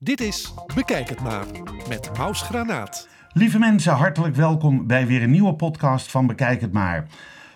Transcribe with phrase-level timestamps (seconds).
[0.00, 1.46] Dit is Bekijk het maar
[1.88, 3.08] met Maus Granaat.
[3.32, 7.06] Lieve mensen, hartelijk welkom bij weer een nieuwe podcast van Bekijk het maar.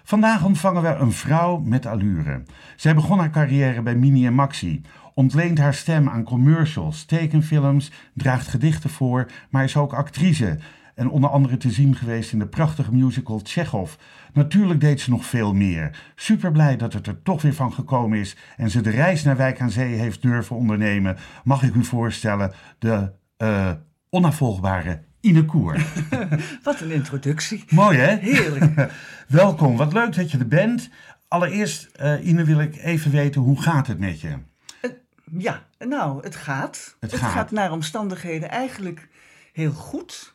[0.03, 2.43] Vandaag ontvangen we een vrouw met allure.
[2.77, 4.83] Zij begon haar carrière bij Mini en Maxi,
[5.15, 10.59] ontleent haar stem aan commercials, tekenfilms, draagt gedichten voor, maar is ook actrice.
[10.95, 13.95] En onder andere te zien geweest in de prachtige musical Chekhov.
[14.33, 16.13] Natuurlijk deed ze nog veel meer.
[16.15, 19.37] Super blij dat het er toch weer van gekomen is en ze de reis naar
[19.37, 21.17] Wijk aan Zee heeft durven ondernemen.
[21.45, 23.71] Mag ik u voorstellen, de uh,
[24.11, 25.87] onafvolgbare Ine Koer.
[26.65, 27.65] Wat een introductie.
[27.69, 28.17] Mooi hè?
[28.17, 28.93] Heerlijk.
[29.29, 30.89] Welkom, wat leuk dat je er bent.
[31.29, 34.29] Allereerst, uh, Ine, wil ik even weten, hoe gaat het met je?
[34.29, 34.91] Uh,
[35.39, 36.97] ja, nou, het gaat.
[37.01, 37.33] Het, het gaat.
[37.33, 39.09] gaat naar omstandigheden eigenlijk
[39.53, 40.32] heel goed.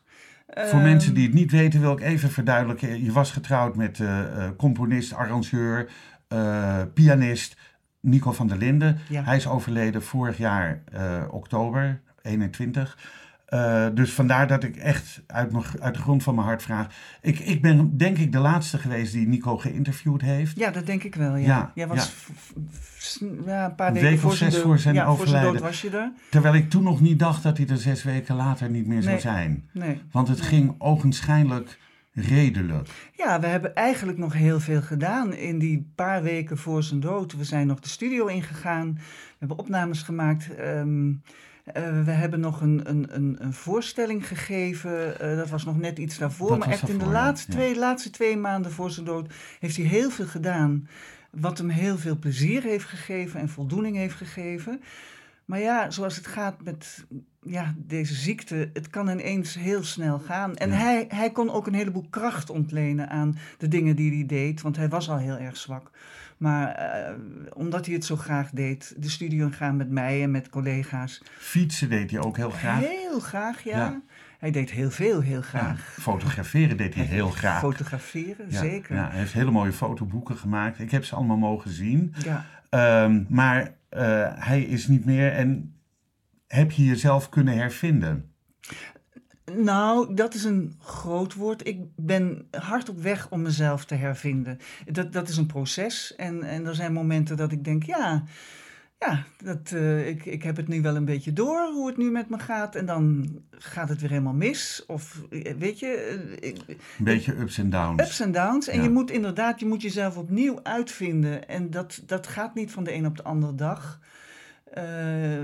[0.48, 3.04] Voor mensen die het niet weten, wil ik even verduidelijken.
[3.04, 5.90] Je was getrouwd met uh, uh, componist, arrangeur,
[6.34, 7.58] uh, pianist
[8.00, 8.98] Nico van der Linden.
[9.10, 9.24] Ja.
[9.24, 10.84] Hij is overleden vorig jaar
[11.30, 12.98] oktober 21.
[13.54, 16.88] Uh, dus vandaar dat ik echt uit, uit, de grond van mijn hart vraag.
[17.22, 20.58] Ik, ik ben denk ik de laatste geweest die Nico geïnterviewd heeft.
[20.58, 21.36] Ja, dat denk ik wel.
[21.36, 21.46] Ja.
[21.46, 22.14] ja Jij was
[23.20, 23.28] ja.
[23.46, 25.52] ja, een paar weken week voor zes zijn, voor zijn ja, overlijden.
[25.52, 26.12] Voor was je er.
[26.30, 29.04] Terwijl ik toen nog niet dacht dat hij er zes weken later niet meer nee.
[29.04, 29.70] zou zijn.
[29.72, 30.02] Nee.
[30.12, 30.48] Want het nee.
[30.48, 31.80] ging ogenschijnlijk
[32.14, 32.90] redelijk.
[33.16, 37.38] Ja, we hebben eigenlijk nog heel veel gedaan in die paar weken voor zijn dood.
[37.38, 38.94] We zijn nog de studio ingegaan.
[38.94, 40.50] We hebben opnames gemaakt.
[40.60, 41.22] Um,
[41.68, 45.14] uh, we hebben nog een, een, een, een voorstelling gegeven.
[45.22, 46.50] Uh, dat was nog net iets daarvoor.
[46.50, 47.22] Dat maar echt daarvoor, in de ja.
[47.22, 50.88] laatste, twee, laatste twee maanden voor zijn dood heeft hij heel veel gedaan.
[51.30, 54.82] Wat hem heel veel plezier heeft gegeven en voldoening heeft gegeven.
[55.48, 57.06] Maar ja, zoals het gaat met
[57.42, 60.56] ja, deze ziekte, het kan ineens heel snel gaan.
[60.56, 60.76] En Ja.
[60.76, 64.76] hij, hij kon ook een heleboel kracht ontlenen aan de dingen die hij deed, want
[64.78, 65.92] hij was al heel erg zwak.
[66.38, 67.14] Maar eh,
[67.54, 71.22] omdat hij het zo graag deed, de studio ingaan met mij en met collega's.
[71.38, 72.80] Fietsen deed hij ook heel graag.
[72.80, 73.78] Heel graag, ja.
[73.78, 74.02] Ja.
[74.40, 75.96] Hij deed heel veel, heel Ja, graag.
[76.00, 77.60] fotograferen deed hij heel graag.
[77.60, 78.96] Fotograferen, zeker.
[78.96, 80.80] Ja, hij heeft hele mooie fotoboeken gemaakt.
[80.80, 82.14] Ik heb ze allemaal mogen zien.
[82.24, 82.46] Ja.
[82.70, 85.32] Ehm, maar eh, hij is niet meer.
[85.32, 85.76] En
[86.48, 88.32] heb je jezelf kunnen hervinden?
[89.56, 91.68] Nou, dat is een groot woord.
[91.68, 94.58] Ik ben hard op weg om mezelf te hervinden.
[94.86, 96.16] Dat, dat is een proces.
[96.16, 98.24] En, en er zijn momenten dat ik denk, ja,
[99.00, 102.12] ja dat, uh, ik, ik heb het nu wel een beetje door hoe het nu
[102.12, 102.76] met me gaat.
[102.76, 104.84] En dan gaat het weer helemaal mis.
[104.88, 105.22] Of
[105.58, 106.20] weet je.
[106.42, 108.02] Een beetje ups en downs.
[108.02, 108.68] Ups en downs.
[108.68, 108.84] En Ja.
[108.84, 111.48] je moet inderdaad, je moet jezelf opnieuw uitvinden.
[111.48, 114.00] En dat, dat gaat niet van de een op de andere dag.
[114.78, 114.84] Uh,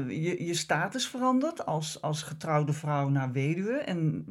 [0.10, 3.74] je, je status verandert als, als getrouwde vrouw naar weduwe.
[3.74, 4.26] En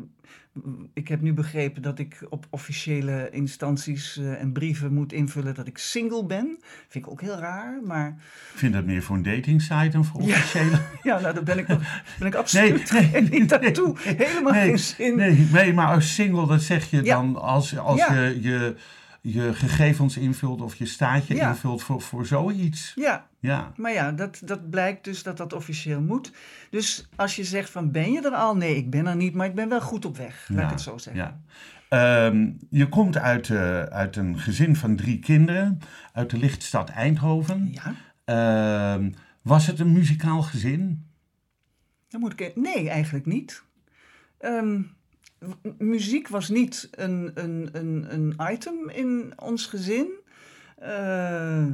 [0.92, 5.66] ik heb nu begrepen dat ik op officiële instanties uh, en brieven moet invullen dat
[5.66, 6.58] ik single ben.
[6.88, 8.08] Vind ik ook heel raar, maar...
[8.52, 10.70] Ik vind dat meer voor een dating site dan voor officiële...
[10.70, 10.80] Ja,
[11.16, 13.96] ja nou, daar ben ik, nog, ben ik absoluut nee, nee, niet naartoe.
[13.98, 15.16] Helemaal nee, geen zin.
[15.16, 17.14] Nee, nee, maar als single, dat zeg je Ja.
[17.14, 18.14] dan als, als Ja.
[18.14, 18.74] je, je
[19.24, 21.48] je gegevens invult of je staatje Ja.
[21.48, 22.92] invult voor, voor zoiets.
[22.94, 23.72] Ja, Ja.
[23.76, 26.32] maar ja, dat, dat blijkt dus dat dat officieel moet.
[26.70, 28.56] Dus als je zegt van ben je er al?
[28.56, 30.48] Nee, ik ben er niet, maar ik ben wel goed op weg.
[30.48, 31.22] Laat ik het zo zeggen.
[31.22, 31.40] Ja.
[31.88, 35.78] Ehm, je komt uit, eh, uit een gezin van drie kinderen,
[36.12, 37.72] uit de lichtstad Eindhoven.
[37.72, 37.94] Ja,
[38.24, 39.10] Ehm,
[39.42, 41.06] was het een muzikaal gezin?
[42.08, 42.56] dan moet ik...
[42.56, 43.62] Nee, eigenlijk niet.
[44.38, 44.80] Ehm,
[45.78, 50.06] muziek was niet een, een, een, een item in ons gezin.
[50.78, 51.66] Eh,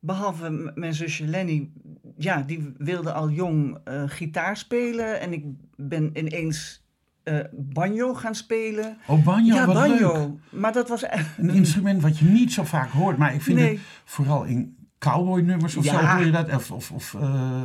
[0.00, 1.70] behalve mijn zusje Lenny,
[2.16, 5.20] ja, die wilde al jong eh, gitaar spelen.
[5.20, 5.44] En ik
[5.76, 6.84] ben ineens
[7.22, 8.96] eh, banjo gaan spelen.
[9.06, 10.12] Oh, banjo, ja, wat banjo.
[10.12, 10.60] leuk.
[10.60, 11.04] Maar dat was...
[11.36, 13.70] Een instrument wat je niet zo vaak hoort, maar ik vind Nee.
[13.70, 14.76] het vooral in
[15.10, 15.92] cowboy-nummers of Ja.
[16.00, 16.54] zo hoor je dat.
[16.54, 17.62] Of, of, of eh,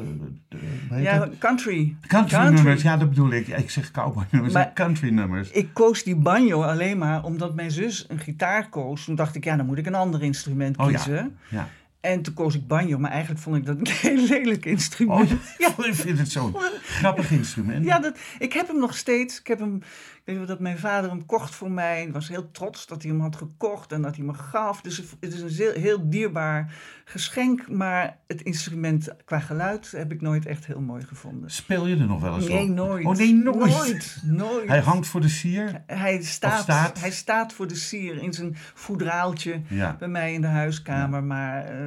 [0.90, 1.38] hoe Ja, dat?
[1.38, 1.96] country.
[2.08, 3.48] country-nummers, ja dat bedoel ik.
[3.48, 5.50] Ik zeg cowboy-nummers, country-nummers.
[5.52, 9.06] Ik koos die banjo alleen maar omdat mijn zus een gitaar koos.
[9.06, 10.96] Toen dacht ik, ja, dan moet ik een ander instrument Oh ja.
[10.96, 11.38] kiezen.
[11.50, 11.68] Ja.
[12.02, 15.32] En toen koos ik banjo, maar eigenlijk vond ik dat een heel lelijk instrument.
[15.32, 15.68] Oh, ja.
[15.88, 17.86] ik vind het zo'n grappig instrument.
[17.86, 19.40] Ja, dat, ik heb hem nog steeds.
[19.40, 19.80] Ik heb hem,
[20.26, 22.04] weet wel dat mijn vader hem kocht voor mij.
[22.06, 24.82] Ik was heel trots dat hij hem had gekocht en dat hij me gaf.
[24.82, 26.74] Dus het is een heel, heel dierbaar
[27.06, 27.70] geschenk.
[27.70, 31.52] Maar het instrument qua geluid heb ik nooit echt heel mooi gevonden.
[31.52, 32.50] Speel je er nog wel eens op?
[32.52, 33.06] Nee, nooit.
[33.06, 33.70] Oh nee, nooit.
[33.78, 34.68] Nooit, nooit.
[34.68, 35.84] Hij hangt voor de sier?
[35.88, 37.00] Hij staat, staat?
[37.00, 39.96] hij staat voor de sier in zijn voedraaltje Ja.
[40.00, 41.24] bij mij in de huiskamer.
[41.24, 41.86] Maar eh,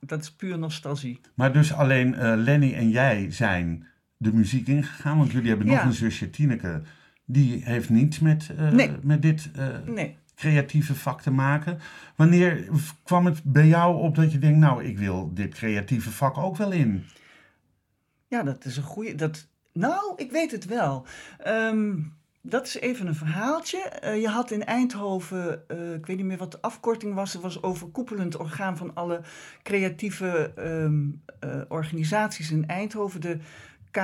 [0.00, 1.20] dat is puur nostalgie.
[1.34, 3.86] Maar dus alleen eh, Lenny en jij zijn
[4.16, 5.84] de muziek ingegaan, want jullie hebben nog Ja.
[5.84, 6.82] een zusje, Tineke.
[7.32, 8.90] Die heeft niets met, eh, Nee.
[9.02, 10.16] met dit eh, Nee.
[10.34, 11.78] creatieve vak te maken.
[12.16, 12.68] Wanneer
[13.02, 16.56] kwam het bij jou op dat je denkt, nou, ik wil dit creatieve vak ook
[16.56, 17.04] wel in?
[18.28, 19.14] Ja, dat is een goede.
[19.14, 21.06] Dat, Nou, ik weet het wel.
[21.38, 21.92] Ehm,
[22.42, 23.78] dat is even een verhaaltje.
[23.78, 25.52] Eh, je had in Eindhoven,
[25.96, 29.20] ik weet niet meer wat de afkorting was, het was overkoepelend orgaan van alle
[29.62, 31.00] creatieve ehm,
[31.40, 33.20] eh, organisaties in Eindhoven.
[33.20, 33.38] De
[33.90, 33.96] K,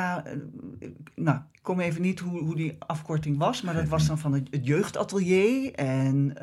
[1.15, 4.33] nou, ik kom even niet hoe, hoe die afkorting was, maar dat was dan van
[4.33, 6.37] het, jeugdatelier en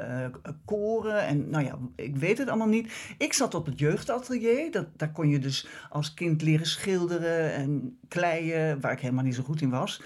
[0.65, 3.15] koren en nou ja, ik weet het allemaal niet.
[3.17, 7.97] Ik zat op het jeugdatelier, dat, daar kon je dus als kind leren schilderen en
[8.07, 10.01] kleien, waar ik helemaal niet zo goed in was.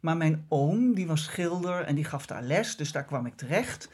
[0.00, 3.36] Maar mijn oom, die was schilder en die gaf daar les, dus daar kwam ik
[3.36, 3.88] terecht.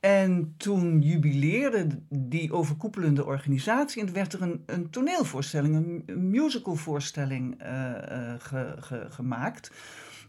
[0.00, 8.34] En toen jubileerde die overkoepelende organisatie en werd er een, een toneelvoorstelling, een, musicalvoorstelling uh,
[9.08, 9.70] gemaakt.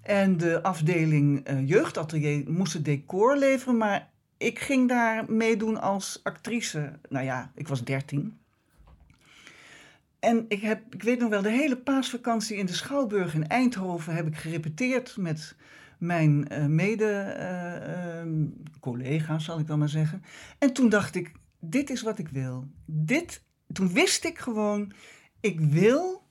[0.01, 6.19] En de afdeling uh, jeugdatelier moest het decor leveren, maar ik ging daar meedoen als
[6.23, 6.99] actrice.
[7.09, 8.39] Nou ja, ik was dertien.
[10.19, 14.15] En ik, heb, ik weet nog wel, de hele paasvakantie in de Schouwburg in Eindhoven
[14.15, 15.55] heb ik gerepeteerd met
[16.01, 20.23] mijn uh, mede-collega's, uh, uh, zal ik dan maar zeggen.
[20.59, 22.67] En toen dacht ik, dit is wat ik wil.
[22.85, 23.43] Dit,
[23.73, 24.91] toen wist ik gewoon,
[25.39, 26.23] ik wil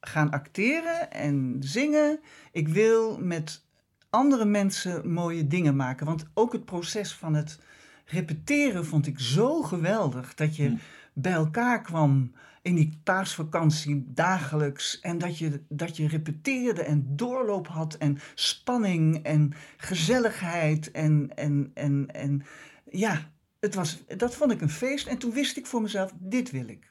[0.00, 2.20] gaan acteren en zingen.
[2.52, 3.64] Ik wil met
[4.10, 6.06] andere mensen mooie dingen maken.
[6.06, 7.60] Want ook het proces van het
[8.04, 10.34] repeteren vond ik zo geweldig.
[10.34, 10.76] Dat je hm.
[11.18, 12.32] Bij elkaar kwam
[12.62, 15.00] in die paasvakantie dagelijks.
[15.00, 20.90] En dat je, dat je repeteerde en doorloop had en spanning en gezelligheid.
[20.90, 22.42] En, en, en, en
[22.90, 23.30] ja,
[23.60, 25.06] het was, dat vond ik een feest.
[25.06, 26.86] En toen wist ik voor mezelf, dit wil ik.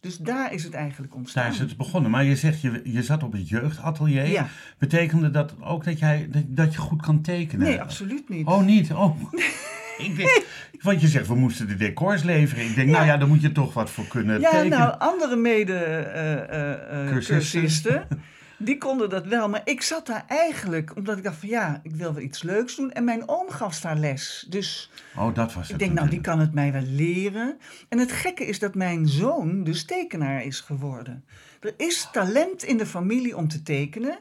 [0.00, 1.42] Dus daar is het eigenlijk ontstaan.
[1.42, 2.10] Daar is het begonnen.
[2.10, 4.26] Maar je zegt, je, je zat op het jeugdatelier.
[4.26, 4.48] Ja.
[4.78, 7.66] Betekende dat ook dat, jij, dat je goed kan tekenen?
[7.66, 8.46] Nee, absoluut niet.
[8.46, 8.92] Oh, niet?
[8.92, 9.32] Oh.
[10.06, 10.46] ik
[10.80, 12.64] want je zegt, we moesten de decors leveren.
[12.64, 14.78] Ik denk, nou ja, daar moet je toch wat voor kunnen ja, tekenen.
[14.78, 18.18] Ja, nou, andere mede-cursisten, uh, uh,
[18.58, 19.48] die konden dat wel.
[19.48, 22.76] Maar ik zat daar eigenlijk, omdat ik dacht van ja, ik wil wel iets leuks
[22.76, 22.92] doen.
[22.92, 24.46] En mijn oom gaf daar les.
[24.48, 27.58] Dus oh, dat was het ik denk, nou, die kan het mij wel leren.
[27.88, 31.24] En het gekke is dat mijn zoon dus tekenaar is geworden.
[31.60, 34.18] Er is talent in de familie om te tekenen.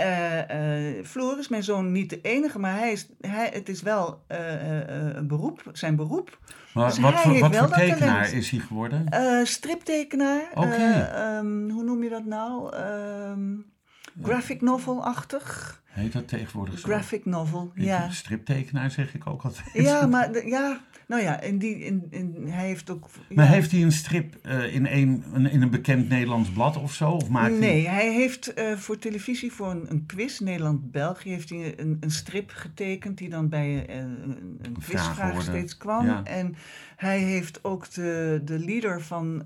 [0.00, 3.82] Uh, uh, Floor is mijn zoon niet de enige, maar hij is, hij, het is
[3.82, 4.38] wel uh,
[5.14, 6.38] een beroep, zijn beroep.
[6.74, 8.32] Maar dus wat voor, wat voor tekenaar talent.
[8.32, 9.06] is hij geworden?
[9.46, 10.50] striptekenaar.
[10.54, 11.36] Okay.
[11.38, 12.76] Um, hoe noem je dat nou?
[12.76, 13.66] Um,
[14.22, 15.82] graphic novel-achtig.
[15.98, 16.88] Heet dat tegenwoordig zo?
[16.88, 18.10] Graphic novel, ja.
[18.10, 19.70] Striptekenaar zeg ik ook altijd.
[19.72, 23.08] Ja, maar de, ja, nou ja, en die, in, in, hij heeft ook...
[23.28, 26.94] Maar heeft hij een strip uh, in, een, een, in een bekend Nederlands blad of
[26.94, 27.10] zo?
[27.10, 31.48] Of maakt nee, hij, hij heeft uh, voor televisie, voor een, een quiz, Nederland-België, heeft
[31.48, 36.06] hij een, een strip getekend die dan bij uh, een, een quizvraag steeds kwam.
[36.06, 36.24] Ja.
[36.24, 36.56] En
[36.96, 39.40] hij heeft ook de, de leader van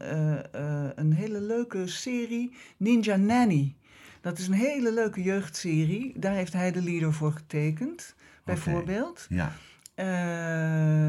[0.94, 3.74] een hele leuke serie, Ninja Nanny.
[4.22, 6.18] Dat is een hele leuke jeugdserie.
[6.18, 8.14] Daar heeft hij de leader voor getekend,
[8.44, 9.26] bijvoorbeeld.
[9.30, 9.46] Okay.
[9.46, 9.52] Ja.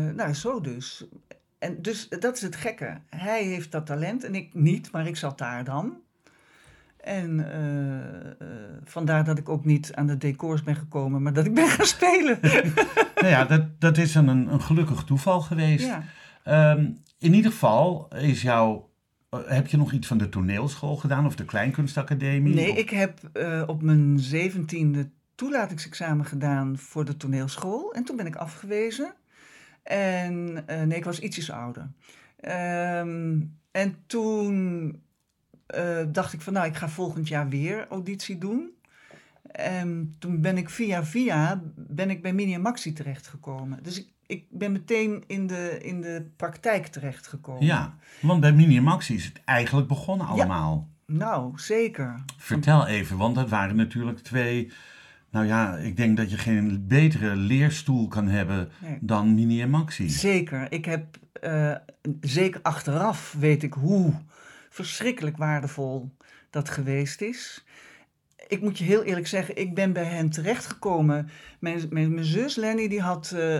[0.07, 1.05] Uh, nou, zo dus.
[1.59, 2.97] En dus dat is het gekke.
[3.09, 5.97] Hij heeft dat talent en ik niet, maar ik zat daar dan.
[6.97, 11.45] En uh, uh, vandaar dat ik ook niet aan de decors ben gekomen, maar dat
[11.45, 12.39] ik ben gaan spelen.
[13.15, 15.85] nou ja, dat, dat is een, een gelukkig toeval geweest.
[15.85, 16.71] Ja.
[16.71, 18.92] Um, in ieder geval is jouw
[19.45, 22.53] heb je nog iets van de toneelschool gedaan of de kleinkunstacademie?
[22.53, 22.77] Nee, of?
[22.77, 27.93] ik heb uh, op mijn zeventiende toelatingsexamen gedaan voor de toneelschool.
[27.93, 29.13] En toen ben ik afgewezen.
[29.83, 31.91] En uh, nee, ik was ietsjes ouder.
[32.41, 34.87] Um, en toen
[35.75, 38.71] uh, dacht ik van, nou, ik ga volgend jaar weer auditie doen.
[39.51, 43.83] En toen ben ik via via ben ik bij Mini Maxi terechtgekomen.
[43.83, 47.65] Dus ik, ik ben meteen in de, in de praktijk terechtgekomen.
[47.65, 50.89] Ja, want bij Mini Maxi is het eigenlijk begonnen allemaal.
[51.05, 52.23] Ja, nou, zeker.
[52.37, 54.71] Vertel even, want dat waren natuurlijk twee
[55.33, 58.97] nou ja, ik denk dat je geen betere leerstoel kan hebben nee.
[59.01, 60.09] dan Mini en Maxi.
[60.09, 60.71] Zeker.
[60.71, 61.75] Ik heb, uh,
[62.21, 64.13] zeker achteraf weet ik hoe
[64.69, 66.15] verschrikkelijk waardevol
[66.49, 67.65] dat geweest is.
[68.47, 71.29] Ik moet je heel eerlijk zeggen, ik ben bij hen terechtgekomen.
[71.59, 73.33] Mijn, mijn, mijn zus Lenny, die had...
[73.35, 73.59] Uh,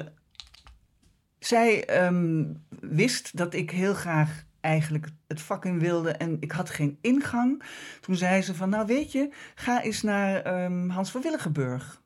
[1.45, 6.69] zij um, wist dat ik heel graag eigenlijk het vak in wilde en ik had
[6.69, 7.63] geen ingang.
[8.01, 12.01] Toen zei ze van, nou weet je, ga eens naar um, Hans van Willigenburg.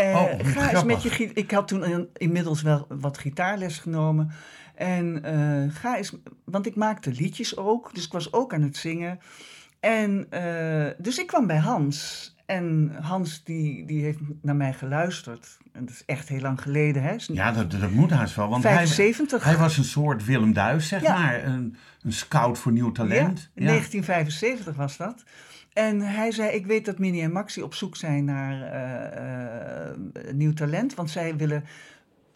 [0.00, 4.30] Uh, oh, ga eens met je Ik had toen inmiddels wel wat gitaarles genomen.
[4.74, 8.76] En uh, ga eens, want ik maakte liedjes ook, dus ik was ook aan het
[8.76, 9.18] zingen.
[9.80, 12.33] En uh, dus ik kwam bij Hans.
[12.46, 15.58] En Hans die, die heeft naar mij geluisterd.
[15.72, 17.02] En dat is echt heel lang geleden.
[17.02, 17.14] Hè?
[17.26, 18.48] Ja, dat, dat moet haast wel.
[18.48, 19.42] Want 75.
[19.42, 21.18] Hij, hij was een soort Willem Duis, zeg ja.
[21.18, 21.44] maar.
[21.44, 23.40] Een, een scout voor nieuw talent.
[23.40, 23.68] Ja, in ja.
[23.68, 25.24] 1975 was dat.
[25.72, 30.34] En hij zei, ik weet dat Minnie en Maxi op zoek zijn naar eh, eh,
[30.34, 30.94] nieuw talent.
[30.94, 31.64] Want zij willen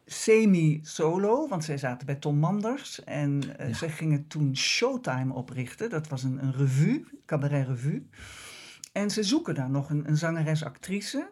[0.06, 3.04] semi-solo, want zij zaten bij Tom Manders.
[3.04, 5.90] En uh, zij gingen toen Showtime oprichten.
[5.90, 8.08] Dat was een, een revue, cabaret revue.
[8.98, 11.30] En ze zoeken daar nog een, een zangeres-actrice.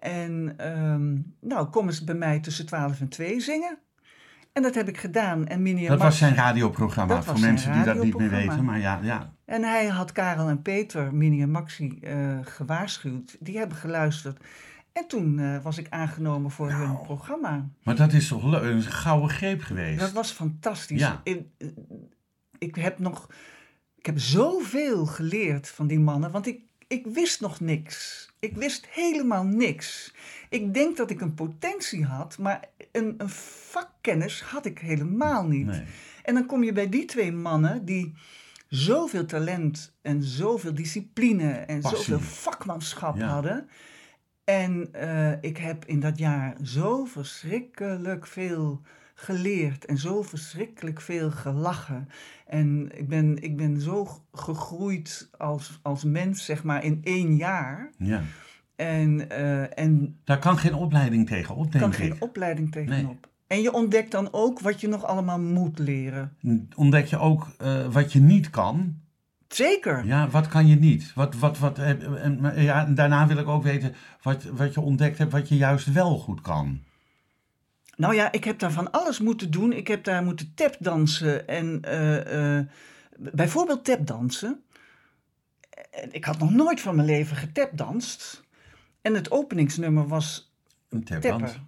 [0.00, 3.78] En um, nou, kom eens bij mij tussen 12 en 2 zingen.
[4.52, 5.46] En dat heb ik gedaan.
[5.46, 8.30] En Minnie en dat Max, was zijn radioprogramma, Dat voor mensen die dat niet meer
[8.30, 8.64] weten.
[8.64, 9.32] Maar ja, ja.
[9.44, 13.36] En hij had Karel en Peter, Minnie en Maxi, eh, gewaarschuwd.
[13.40, 14.44] Die hebben geluisterd.
[14.92, 17.04] En toen eh, was ik aangenomen voor hun Nou.
[17.04, 17.68] programma.
[17.82, 20.00] Maar dat is toch leuk, een gouden greep geweest.
[20.00, 21.00] Dat was fantastisch.
[21.00, 21.20] Ja.
[21.24, 21.46] Ik,
[22.58, 23.30] ik heb nog...
[23.96, 28.28] Ik heb zoveel geleerd van die mannen, want ik, ik wist nog niks.
[28.40, 30.14] Ik wist helemaal niks.
[30.50, 32.60] Ik denk dat ik een potentie had, maar
[32.92, 35.66] een, een vakkennis had ik helemaal niet.
[35.66, 35.82] Nee.
[36.22, 38.14] En dan kom je bij die twee mannen die
[38.68, 41.98] zoveel talent en zoveel discipline en Passie.
[41.98, 43.26] zoveel vakmanschap Ja.
[43.26, 43.68] hadden.
[44.44, 48.80] En eh, ik heb in dat jaar zo verschrikkelijk veel
[49.18, 52.08] geleerd en zo verschrikkelijk veel gelachen.
[52.46, 57.90] En ik ben, ik ben zo gegroeid als, als mens, zeg maar, in één jaar.
[57.98, 58.22] Ja.
[58.76, 61.96] En, eh, en Daar kan geen opleiding tegen op, denk kan ik.
[61.98, 63.28] geen opleiding tegenop.
[63.46, 66.36] En je ontdekt dan ook wat je nog allemaal moet leren.
[66.74, 68.94] Ontdek je ook eh, wat je niet kan.
[69.48, 70.06] Zeker.
[70.06, 71.12] Ja, wat kan je niet?
[71.14, 74.80] Wat, wat, wat, eh, en, maar ja, daarna wil ik ook weten wat, wat je
[74.80, 76.80] ontdekt hebt wat je juist wel goed kan.
[77.96, 79.72] Nou ja, ik heb daar van alles moeten doen.
[79.72, 82.66] Ik heb daar moeten tapdansen en eh, eh,
[83.16, 84.64] bijvoorbeeld tapdansen.
[85.90, 88.44] En Ik had nog nooit van mijn leven getapdanst.
[89.00, 90.54] En het openingsnummer was
[90.88, 91.58] Een tapdans.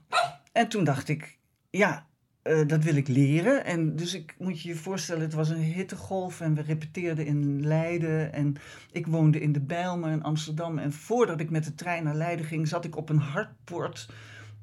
[0.53, 1.39] En toen dacht ik,
[1.71, 2.07] ja,
[2.43, 3.65] eh, dat wil ik leren.
[3.65, 7.67] En dus ik moet je je voorstellen, het was een hittegolf en we repeteerden in
[7.67, 8.33] Leiden.
[8.33, 8.57] En
[8.93, 10.79] ik woonde in de Bijlmer in Amsterdam.
[10.79, 13.21] En voordat ik met de trein naar Leiden ging, zat ik op een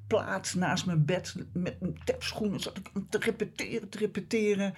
[0.08, 1.36] hardpoortplaats naast mijn bed.
[1.54, 4.74] Met mijn tapschoenen zat ik te repeteren, te repeteren.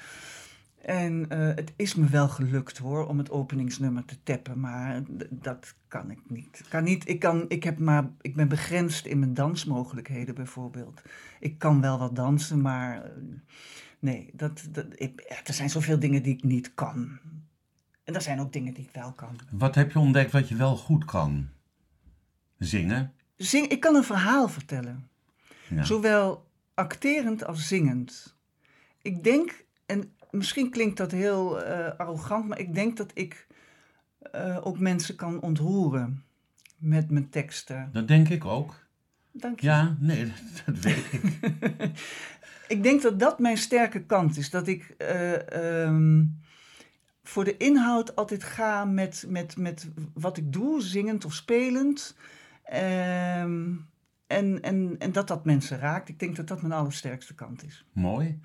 [0.82, 5.76] En eh, het is me wel gelukt hoor, om het openingsnummer te tappen, maar dat
[5.88, 6.62] kan ik niet.
[6.70, 11.02] Kan niet ik, kan, ik, heb maar, ik ben begrensd in mijn dansmogelijkheden bijvoorbeeld.
[11.40, 13.12] Ik kan wel wat dansen, maar eh,
[14.00, 17.20] nee, dat, dat, ik, er zijn zoveel dingen die ik niet kan.
[18.04, 19.40] En er zijn ook dingen die ik wel kan.
[19.52, 21.48] Wat heb je ontdekt wat je wel goed kan?
[22.58, 23.14] Zingen?
[23.36, 25.10] Zing, ik kan een verhaal vertellen.
[25.70, 25.84] Ja.
[25.84, 28.36] Zowel acterend als zingend.
[29.02, 33.48] Ik denk, en misschien klinkt dat heel eh, arrogant, maar ik denk dat ik
[34.20, 36.24] eh, ook mensen kan ontroeren
[36.78, 37.90] met mijn teksten.
[37.92, 38.86] Dat denk ik ook.
[39.32, 39.68] Dank je.
[39.68, 40.36] Ja, nee, dat,
[40.76, 41.22] dat weet ik.
[42.68, 44.50] Ik denk dat dat mijn sterke kant is.
[44.50, 46.26] Dat ik eh, ehm,
[47.24, 52.16] voor de inhoud altijd ga met, met, met wat ik doe, zingend of spelend.
[52.64, 53.74] Ehm,
[54.28, 56.10] en, en, en dat dat mensen raakt.
[56.10, 57.86] Ik denk dat dat mijn allersterkste kant is.
[57.94, 58.40] Mooi.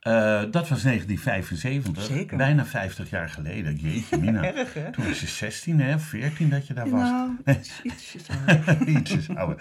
[0.00, 0.12] Eh,
[0.50, 2.02] dat was 1975.
[2.02, 2.36] Zeker.
[2.36, 3.76] Bijna 50 jaar geleden.
[3.76, 4.44] Jeetje, Mina.
[4.54, 4.92] Erg, hè?
[4.92, 5.94] Toen was je 16, hè?
[5.94, 7.00] Of 14 dat je daar was.
[7.00, 8.88] Nou, iets- ietsjes ouder.
[8.96, 9.56] Ietsjes ouder.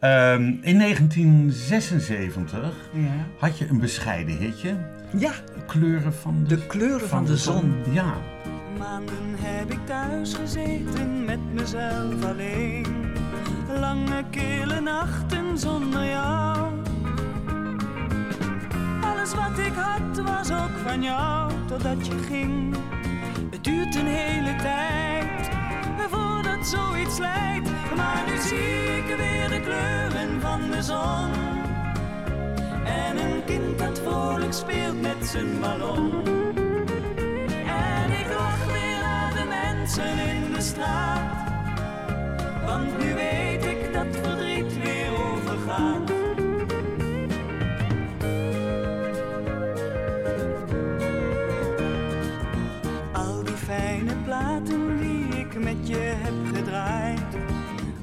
[0.00, 3.26] Ehm, in 1976 Ja.
[3.38, 4.76] had je een bescheiden hitje.
[5.16, 5.32] ja,
[5.66, 7.74] Kleuren van de, de kleuren van de zon.
[7.92, 8.14] Ja,
[8.78, 12.86] Maanden heb ik thuis gezeten met mezelf alleen.
[13.78, 16.68] Lange kille nachten zonder jou.
[19.02, 22.76] Alles wat ik had was ook van jou totdat je ging.
[23.50, 25.50] Het duurt een hele tijd
[26.10, 27.68] voordat zoiets leidt.
[27.96, 31.30] Maar nu zie ik weer de kleuren van de zon.
[32.84, 36.12] En een kind dat vrolijk speelt met zijn ballon.
[37.66, 41.49] En ik lach weer naar de mensen in de straat.
[42.70, 46.12] Want nu weet ik dat verdriet weer overgaat.
[53.12, 57.36] Al die fijne platen die ik met je heb gedraaid.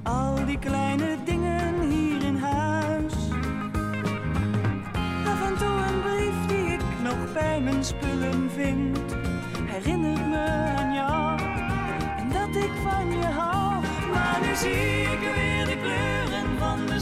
[0.03, 3.13] Al die kleine dingen hier in huis.
[5.25, 8.99] Af en toe een brief die ik nog bij mijn spullen vind.
[9.65, 10.76] Herinnert me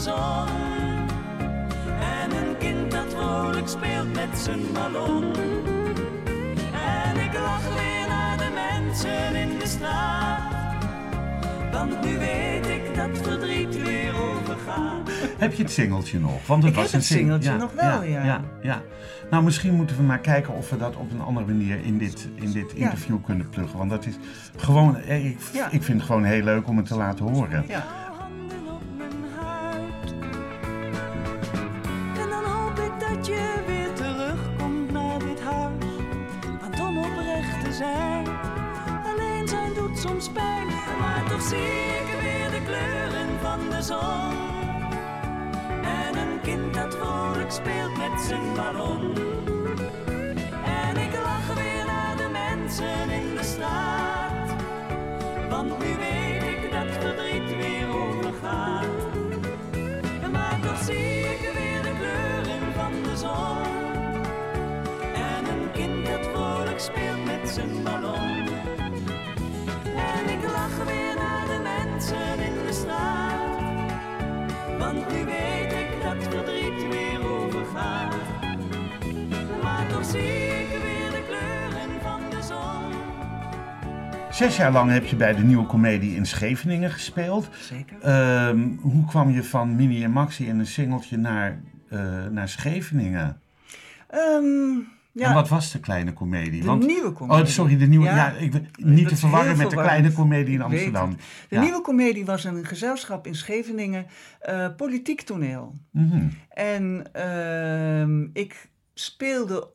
[0.06, 0.48] zon.
[2.00, 5.24] En een kind dat vrolijk speelt met zijn ballon.
[6.72, 10.84] En ik lach weer naar de mensen in de straat.
[11.72, 15.10] Want nu weet ik dat verdriet weer overgaat.
[15.38, 16.46] Heb je het singeltje nog?
[16.46, 18.24] Want het Ik was heb een het sing- singeltje nog wel, ja.
[18.24, 18.82] ja, ja.
[19.30, 22.28] Nou, misschien moeten we maar kijken of we dat op een andere manier in dit,
[22.34, 22.84] in dit Ja.
[22.84, 23.78] interview kunnen pluggen.
[23.78, 24.14] Want dat is
[24.56, 25.68] gewoon, eh, ik, Ja.
[25.70, 27.64] ik vind het gewoon heel leuk om het te laten horen.
[27.68, 27.84] Ja.
[48.26, 49.14] Zijn ballon.
[50.64, 54.50] En ik lach weer naar de mensen in de straat.
[55.50, 58.86] Want nu weet ik dat verdriet weer overgaat.
[60.32, 63.66] Maar toch zie ik weer de kleuren van de zon.
[65.14, 68.48] En een kind dat vrolijk speelt met zijn ballon.
[70.14, 72.45] En ik lach weer naar de mensen
[84.30, 87.48] Zes jaar lang heb je bij de nieuwe comedie in Scheveningen gespeeld.
[87.60, 87.96] Zeker.
[88.00, 93.40] Ehm, hoe kwam je van Mini en Maxi en een singeltje naar, eh, naar Scheveningen?
[94.08, 94.74] Ehm,
[95.12, 96.62] ja, En wat was de kleine comedie?
[96.62, 97.46] de nieuwe Oh, comedie.
[97.46, 98.04] sorry, de nieuwe.
[98.04, 98.30] Ja, Ja.
[98.32, 101.10] ik, niet Dat te verwarren met de kleine comedie in Amsterdam.
[101.48, 101.60] De Ja.
[101.60, 104.06] nieuwe comedie was een gezelschap in Scheveningen,
[104.40, 105.74] eh, politiek toneel.
[105.90, 106.28] Mhm.
[106.48, 109.74] En ehm, ik speelde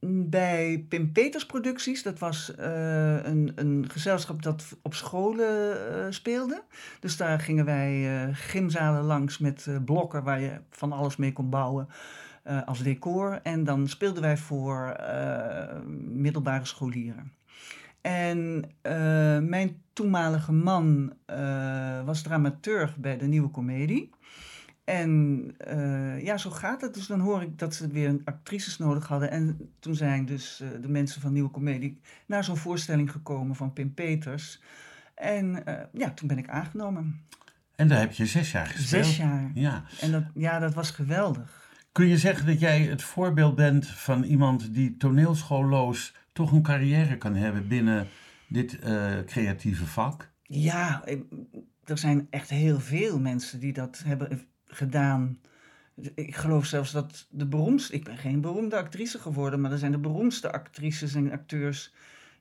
[0.00, 2.02] bij Pim Peters Producties.
[2.02, 6.62] Dat was eh, een, een gezelschap dat op scholen eh, speelde.
[7.00, 11.50] Dus daar gingen wij eh, gymzalen langs met blokken waar je van alles mee kon
[11.50, 11.88] bouwen.
[12.64, 13.40] als decor.
[13.42, 14.96] En dan speelden wij voor
[15.98, 17.32] middelbare scholieren.
[18.00, 18.64] En
[19.48, 21.12] mijn toenmalige man
[22.04, 24.10] was dramaturg bij de nieuwe comedie.
[24.88, 26.94] En eh, ja, zo gaat het.
[26.94, 29.30] Dus dan hoor ik dat ze weer een actrices nodig hadden.
[29.30, 33.72] En toen zijn dus eh, de mensen van Nieuwe Comedie naar zo'n voorstelling gekomen van
[33.72, 34.60] Pim Peters.
[35.14, 37.20] En eh, ja, toen ben ik aangenomen.
[37.76, 39.04] En daar heb je zes jaar gespeeld.
[39.04, 39.50] Zes jaar.
[39.54, 39.84] Ja.
[40.00, 41.70] En dat, ja, dat was geweldig.
[41.92, 47.18] Kun je zeggen dat jij het voorbeeld bent van iemand die toneelschoolloos toch een carrière
[47.18, 48.06] kan hebben binnen
[48.46, 48.78] dit
[49.26, 50.30] creatieve vak?
[50.42, 51.04] Ja,
[51.84, 55.38] er zijn echt heel veel mensen die dat hebben gedaan.
[56.14, 59.92] Ik geloof zelfs dat de beroemdste, ik ben geen beroemde actrice geworden, maar er zijn
[59.92, 61.92] de beroemdste actrices en acteurs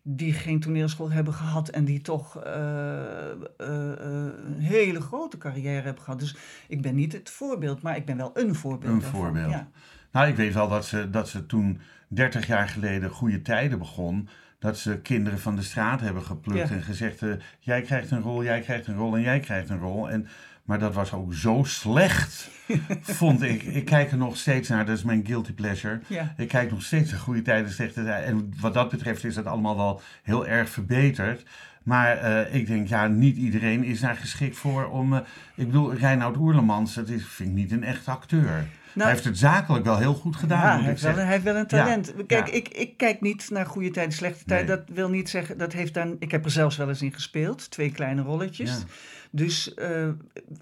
[0.10, 5.82] die geen toneelschool hebben gehad en die toch eh, eh, eh, een hele grote carrière
[5.82, 6.20] hebben gehad.
[6.20, 6.36] Dus
[6.68, 8.94] ik ben niet het voorbeeld, maar ik ben wel een voorbeeld.
[8.94, 9.50] Een daarvan, voorbeeld.
[9.52, 9.68] Ja.
[10.12, 14.30] Nou, ik weet wel dat ze, dat ze toen 30 jaar geleden goede tijden begon.
[14.60, 16.76] Dat ze kinderen van de straat hebben geplukt Ja.
[16.76, 19.80] en gezegd: eh, jij krijgt een rol, jij krijgt een rol en jij krijgt een
[19.80, 20.10] rol.
[20.10, 20.28] En,
[20.64, 22.50] maar dat was ook zo slecht,
[23.02, 23.64] vond ik.
[23.64, 26.00] Ik kijk er nog steeds naar, dat is mijn guilty pleasure.
[26.08, 26.34] Ja.
[26.38, 28.26] Ik kijk nog steeds naar goede tijden, slechte tijden.
[28.28, 31.44] En wat dat betreft is dat allemaal wel heel erg verbeterd.
[31.88, 35.14] Maar eh, ik denk, ja, niet iedereen is daar geschikt voor om...
[35.14, 35.20] eh,
[35.56, 38.68] ik bedoel, Reinoud Oerlemans, dat is, vind ik niet een echte acteur.
[38.94, 41.24] hij heeft het zakelijk wel heel goed gedaan, Nou, Ja, moet hij ik heeft, wel,
[41.26, 42.14] hij heeft wel een Ja, talent.
[42.28, 42.54] Kijk, ja.
[42.54, 44.68] ik, ik kijk niet naar goede tijden, slechte tijden.
[44.68, 44.78] Nee.
[44.78, 46.16] Dat wil niet zeggen, dat heeft dan...
[46.20, 48.84] Ik heb er zelfs wel eens in gespeeld, twee kleine rolletjes.
[49.32, 50.10] Dus eh,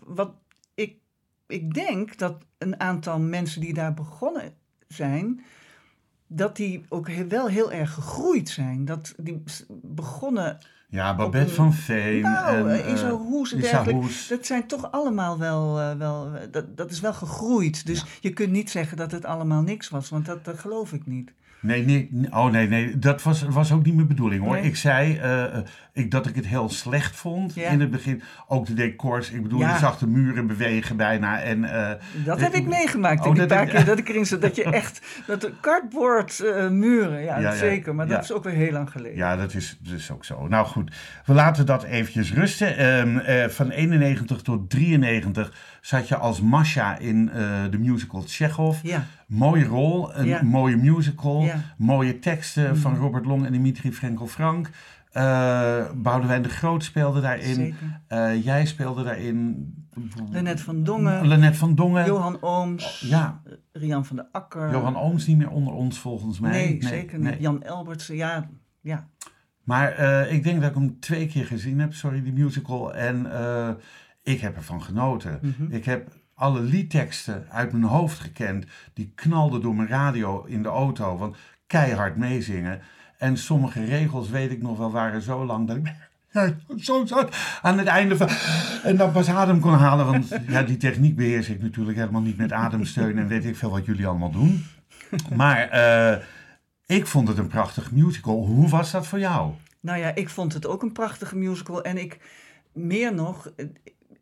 [0.06, 0.34] wat
[0.76, 0.96] ik,
[1.48, 4.54] ik denk dat een aantal mensen die daar begonnen
[4.88, 5.44] zijn...
[6.28, 8.86] dat die ook wel heel erg gegroeid zijn.
[8.86, 9.44] Dat die
[9.84, 10.58] begonnen...
[10.90, 12.84] Ja, Babette een- van Veen Nou, en...
[12.86, 13.84] eh, Isa eh, Hoes en Isa.
[13.84, 14.28] Hoes.
[14.28, 15.80] Dat zijn toch allemaal wel...
[15.80, 17.86] eh, wel dat, dat is wel gegroeid.
[17.86, 20.10] Dus je kunt niet zeggen dat het allemaal niks was.
[20.10, 21.32] Want dat, dat geloof ik niet.
[21.66, 24.54] Nee, nee, oh nee, nee, dat was, was ook niet mijn bedoeling hoor.
[24.54, 24.64] Nee.
[24.64, 27.70] Ik zei eh, eh, ik, dat ik het heel slecht vond Ja.
[27.70, 28.22] in het begin.
[28.48, 29.74] Ook de decors, ik bedoel, Ja.
[29.74, 31.42] je zag de muren bewegen bijna.
[31.42, 31.92] En, eh,
[32.26, 34.42] Dat heb ik meegemaakt oh, paar keer dat ik erin zat.
[34.42, 37.96] Dat je echt, dat de cardboard muren, ja, zeker.
[37.96, 39.18] Maar dat is ook weer heel lang geleden.
[39.18, 40.48] Ja, dat is, dat is ook zo.
[40.48, 40.92] Nou goed,
[41.26, 42.78] we laten dat eventjes rusten.
[42.78, 45.54] Ehm, eh, van 91 tot 93
[45.86, 48.80] zat je als Masha in eh, de musical Chekhov.
[48.84, 49.06] Ja.
[49.28, 50.44] Mooie rol, een Ja.
[50.44, 51.56] mooie musical, Ja.
[51.78, 54.70] Mooie teksten van Robert Long en Dimitri Frenkel-Frank.
[55.12, 57.76] Eh Boudewijn de Groot speelde daarin.
[58.08, 59.74] Eh, jij speelde daarin...
[60.32, 62.06] Lennet van Dongen, Lennet van Dongen.
[62.06, 64.72] Johan Ooms, Ja, Rian van der Akker.
[64.72, 66.52] Johan Ooms niet meer onder ons volgens mij.
[66.52, 67.28] Nee, zeker niet.
[67.30, 67.40] nee.
[67.40, 68.50] Jan Elbertsen, ja.
[68.82, 69.08] ja.
[69.64, 72.94] Maar ik denk dat ik hem twee keer gezien heb, sorry, die musical.
[72.94, 73.26] En
[74.26, 75.40] ik heb ervan genoten.
[75.42, 75.74] Mhm.
[75.74, 78.66] Ik heb alle liedteksten uit mijn hoofd gekend.
[78.94, 81.18] Die knalden door mijn radio in de auto.
[81.18, 81.36] Want
[81.68, 82.82] keihard meezingen.
[83.18, 85.94] En sommige regels weet ik nog wel waren zo lang dat ik
[86.86, 87.30] zo, zo.
[87.62, 88.30] Aan het einde van...
[88.84, 90.06] En dan pas adem kon halen.
[90.06, 93.18] Want ja, die techniek beheers ik natuurlijk helemaal niet met ademsteun.
[93.18, 94.66] En weet ik veel wat jullie allemaal doen.
[95.36, 96.22] Maar eh,
[96.86, 98.46] ik vond het een prachtig musical.
[98.46, 99.52] Hoe was dat voor jou?
[99.80, 101.84] Nou ja, ik vond het ook een prachtige musical.
[101.84, 102.20] En ik,
[102.74, 103.52] meer nog,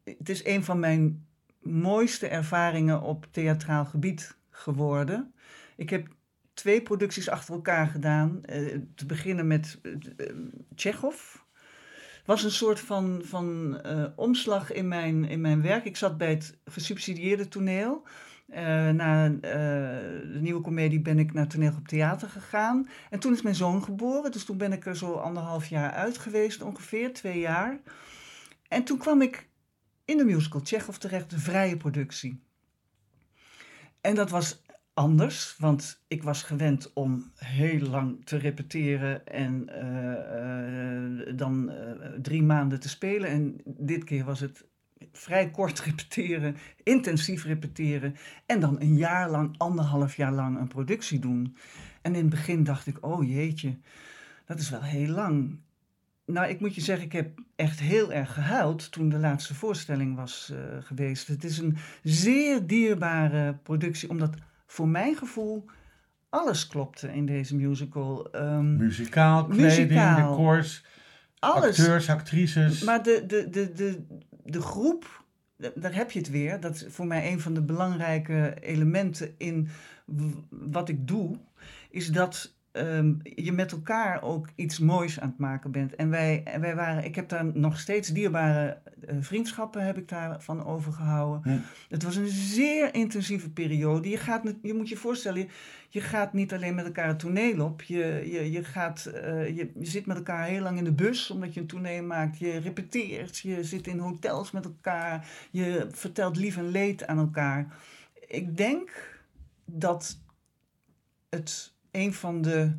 [0.04, 1.26] het- is een van mijn
[1.60, 5.34] mooiste ervaringen op theatraal gebied geworden.
[5.76, 6.08] Ik heb
[6.54, 8.44] twee producties achter elkaar gedaan.
[8.44, 10.36] Eh, te beginnen met eh, eh,
[10.76, 11.36] Tsjechov.
[12.26, 13.80] Was een soort van, van
[14.16, 15.86] omslag in mijn, in mijn werk.
[15.86, 18.08] Ik zat bij het gesubsidieerde toneel.
[18.94, 22.88] Na de nieuwe komedie ben ik naar toneelgroep theater gegaan.
[23.10, 26.18] En toen is mijn zoon geboren, dus toen ben ik er zo anderhalf jaar uit
[26.18, 27.80] geweest, ongeveer twee jaar.
[28.68, 29.48] En toen kwam ik
[30.06, 32.44] in de musical Tsjechov terecht, de vrije productie.
[34.02, 34.62] En dat was
[34.94, 42.10] anders, want ik was gewend om heel lang te repeteren en eh, eh, dan eh,
[42.22, 43.30] drie maanden te spelen.
[43.30, 44.66] En dit keer was het
[45.12, 51.20] vrij kort repeteren, intensief repeteren en dan een jaar lang, anderhalf jaar lang een productie
[51.20, 51.58] doen.
[52.02, 53.78] En in het begin dacht ik, oh jeetje,
[54.46, 55.60] dat is wel heel lang.
[56.26, 60.16] Nou, ik moet je zeggen, ik heb echt heel erg gehuild toen de laatste voorstelling
[60.16, 61.28] was eh, geweest.
[61.28, 65.66] Het is een zeer dierbare productie, omdat voor mijn gevoel
[66.30, 68.32] alles klopte in deze musical.
[68.32, 70.30] Ehm, Muzikaal, kleding, Muzikaal.
[70.38, 70.86] decors,
[71.40, 71.80] alles.
[71.80, 72.84] acteurs, actrices.
[72.84, 74.06] Maar de, de, de, de,
[74.46, 75.24] de groep,
[75.58, 76.60] da- daar heb je het weer.
[76.60, 79.70] Dat is voor mij een van de belangrijke elementen in
[80.50, 81.38] wat ik doe.
[81.90, 85.96] Is dat ehm, je met elkaar ook iets moois aan het maken bent.
[85.96, 90.66] En wij, wij waren, ik heb daar nog steeds dierbare eh, vriendschappen heb ik daarvan
[90.66, 91.64] overgehouden.
[91.90, 94.10] Het was een zeer intensieve periode.
[94.10, 95.48] Je, gaat, je moet je voorstellen, je,
[95.90, 97.82] je gaat niet alleen met elkaar het toneel op.
[97.82, 101.30] Je, je, je, gaat, eh, je, je zit met elkaar heel lang in de bus
[101.30, 102.38] omdat je een toneel maakt.
[102.38, 105.28] Je repeteert, je zit in hotels met elkaar.
[105.52, 107.78] Je vertelt lief en leed aan elkaar.
[108.28, 109.12] Ik denk
[109.66, 110.20] dat
[111.30, 112.78] het een van de,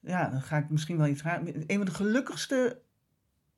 [0.00, 2.80] ja, dan ga ik misschien wel iets raar, een van de gelukkigste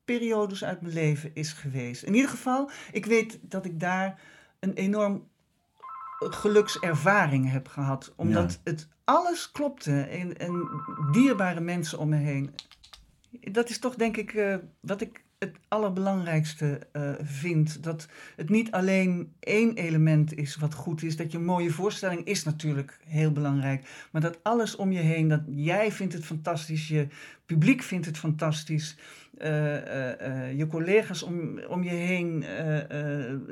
[0.05, 2.03] periodes uit mijn leven is geweest.
[2.03, 4.21] In ieder geval, ik weet dat ik daar
[4.59, 5.27] een enorm
[6.19, 8.13] gelukservaring heb gehad.
[8.15, 10.69] Omdat het alles klopte en, en
[11.11, 12.55] dierbare mensen om me heen.
[13.51, 17.83] Dat is toch denk ik eh, wat ik het allerbelangrijkste eh, vind.
[17.83, 21.17] Dat het niet alleen één element is wat goed is.
[21.17, 24.07] Dat je een mooie voorstelling is natuurlijk heel belangrijk.
[24.11, 27.07] Maar dat alles om je heen, dat jij vindt het fantastisch, je
[27.45, 28.97] publiek vindt het fantastisch.
[29.37, 32.45] eh, eh, je collega's om, om je heen,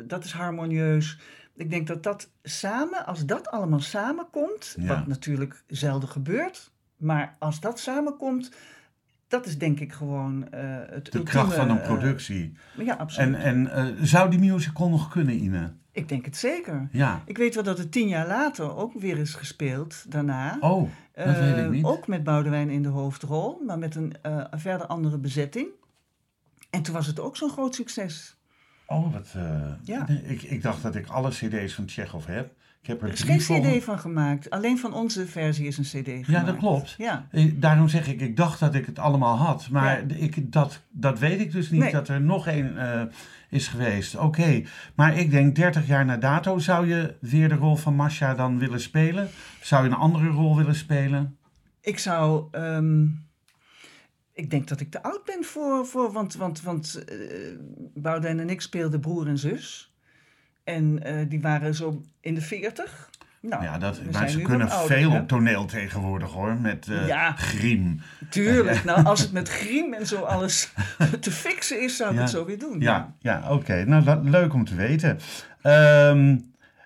[0.08, 1.20] dat is harmonieus.
[1.56, 4.88] Ik denk dat dat samen, als dat allemaal samenkomt, Ja.
[4.88, 8.52] wat natuurlijk zelden gebeurt, maar als dat samenkomt,
[9.32, 12.54] dat is denk ik gewoon eh, het de kracht van een eh, productie.
[12.78, 13.36] ja, absoluut.
[13.36, 15.74] En, en eh, zou die musical nog kunnen, Ine?
[15.92, 16.88] ik denk het zeker.
[16.92, 17.22] Ja.
[17.26, 20.58] Ik weet wel dat het tien jaar later ook weer is gespeeld daarna.
[20.60, 21.86] Oh, dat weet ik niet.
[21.86, 24.16] Ook met Boudewijn in de hoofdrol, maar met een
[24.52, 25.68] verder andere bezetting.
[26.70, 28.38] En toen was het ook zo'n groot succes.
[28.86, 29.36] Oh, wat...
[29.84, 30.08] Ja.
[30.08, 32.54] ik, ik dacht dat ik alle cd's van Tsjechov heb.
[32.82, 34.50] Ik heb er, Er is geen cd van gemaakt.
[34.50, 36.28] Alleen van onze versie is een cd gemaakt.
[36.28, 36.96] Ja, dat klopt.
[36.98, 37.28] Ja.
[37.32, 39.70] Eh, Daarom zeg ik, ik dacht dat ik het allemaal had.
[39.70, 40.16] Maar Ja.
[40.16, 41.92] ik, dat, dat weet ik dus niet, Nee.
[41.92, 43.02] dat er nog één eh,
[43.50, 44.16] is geweest.
[44.18, 44.64] Oké,
[44.96, 48.60] maar ik denk 30 jaar na dato, zou je weer de rol van Masha dan
[48.60, 49.30] willen spelen?
[49.62, 51.38] Zou je een andere rol willen spelen?
[51.82, 52.48] Ik zou.
[52.52, 53.04] ehm,
[54.34, 55.86] ik denk dat ik te oud ben voor.
[55.86, 57.04] voor want want, want
[57.94, 59.91] Boudewijn en ik speelden broer en zus.
[60.64, 63.10] En eh, die waren zo in de 40.
[63.42, 67.32] Nou, ja, dat, maar ze kunnen ouder, veel op toneel tegenwoordig hoor, met eh Ja.
[67.32, 68.02] griem.
[68.30, 68.84] Tuurlijk.
[68.92, 70.74] Nou, als het met griem en zo alles
[71.20, 72.22] te fixen is, zou ik Ja.
[72.22, 72.80] het zo weer doen.
[72.80, 73.84] Ja, ja oké.
[73.86, 75.20] Nou, dat, leuk om te weten.
[75.62, 76.38] Ehm,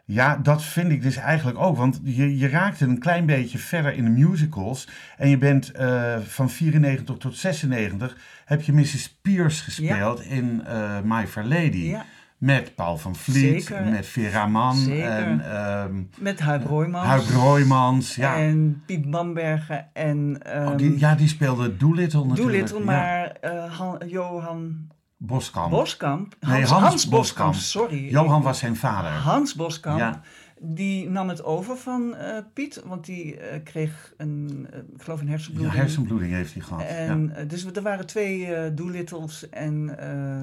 [0.05, 1.77] ja, dat vind ik dus eigenlijk ook.
[1.77, 4.87] Want je, je raakte een klein beetje verder in de musicals.
[5.17, 9.17] En je bent eh, van 94 tot 96 heb je Mrs.
[9.21, 10.63] Pierce gespeeld in
[11.03, 11.77] My Fair Lady.
[11.77, 12.05] Ja.
[12.37, 13.85] Met Paul van Vliet, Zeker.
[13.85, 15.09] met Vera Mann Zeker.
[15.09, 17.05] en ehm Met Huib Roymans.
[17.05, 18.15] Huib Roymans.
[18.15, 18.35] Ja.
[18.37, 20.37] En Piet Bambergen en.
[20.43, 22.67] ehm Oh, die, ja, die speelde Doolittle natuurlijk.
[22.67, 22.85] Doolittle, Ja.
[22.85, 25.69] maar eh, Han- Johan Boskamp.
[25.71, 26.35] Boskamp.
[26.39, 27.89] Nee, Hans, Hans Hans Boskamp, Boskamp.
[27.89, 28.09] sorry.
[28.09, 29.11] Johan was zijn vader.
[29.11, 29.99] Hans Boskamp.
[29.99, 30.21] Ja.
[30.61, 35.19] Die nam het over van eh, Piet, want die eh, kreeg een, eh, ik geloof
[35.19, 35.75] een Ja, hersenbloeding.
[35.75, 36.81] hersenbloeding heeft hij gehad.
[36.83, 39.89] En, dus er waren twee Doolittles en...
[39.89, 39.97] Oh,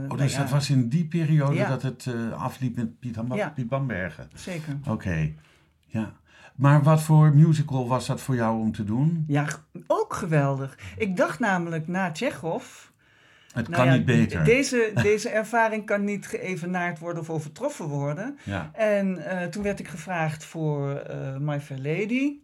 [0.09, 1.69] nou dus ja, dat was in die periode Ja.
[1.69, 3.49] dat het afliep met Piet, Ham- Ja.
[3.49, 4.29] Piet Bambergen.
[4.35, 4.79] Zeker.
[4.89, 5.33] Oké,
[5.87, 6.13] ja.
[6.57, 9.25] Maar wat voor musical was dat voor jou om te doen?
[9.27, 9.47] Ja,
[9.87, 10.79] ook geweldig.
[10.97, 12.91] Ik dacht namelijk na Tsjechov...
[13.53, 14.45] Het Nou kan ja, niet beter.
[14.45, 18.39] Deze, deze ervaring kan niet geëvenaard worden of overtroffen worden.
[18.45, 18.71] Ja.
[18.73, 22.39] En eh, toen werd ik gevraagd voor eh, My Fair Lady.